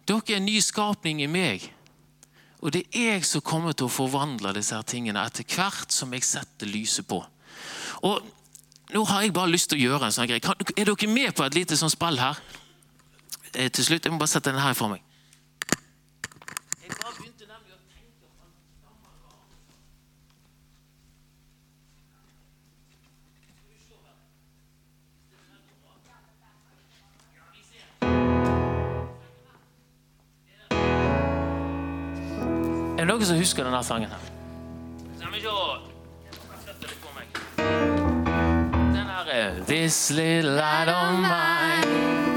Dere 0.07 0.22
er 0.28 0.36
en 0.38 0.45
ny 0.45 0.59
skapning 0.59 1.22
i 1.22 1.28
meg. 1.28 1.72
Og 2.61 2.74
det 2.74 2.86
er 2.93 3.14
jeg 3.14 3.26
som 3.26 3.41
kommer 3.41 3.72
til 3.72 3.86
å 3.86 3.91
forvandle 3.91 4.53
disse 4.53 4.76
her 4.76 4.86
tingene 4.88 5.26
etter 5.26 5.43
hvert 5.43 5.91
som 5.91 6.14
jeg 6.14 6.24
setter 6.24 6.68
lyset 6.68 7.07
på. 7.07 7.26
Og 8.03 8.24
Nå 8.93 9.03
har 9.03 9.21
jeg 9.21 9.33
bare 9.33 9.49
lyst 9.49 9.71
til 9.71 9.79
å 9.79 9.85
gjøre 9.87 10.05
en 10.05 10.13
sånn 10.13 10.27
greie. 10.29 10.53
Er 10.77 10.85
dere 10.85 11.07
med 11.09 11.33
på 11.33 11.45
et 11.47 11.55
lite 11.57 11.77
sånn 11.79 11.89
spill 11.89 12.19
her? 12.21 12.37
Eh, 13.55 13.69
til 13.69 13.85
slutt, 13.85 14.05
Jeg 14.05 14.13
må 14.13 14.19
bare 14.21 14.29
sette 14.29 14.51
den 14.51 14.61
her 14.61 14.73
for 14.77 14.87
meg. 14.87 15.01
Er 32.93 33.05
det 33.05 33.09
noen 33.09 33.25
som 33.25 33.37
husker 33.41 33.65
denne 33.65 33.81
sangen? 33.83 34.13
her? 34.13 35.92
This 39.61 40.11
little 40.11 40.55
light 40.55 40.89
of 40.89 41.19
mine 41.19 42.32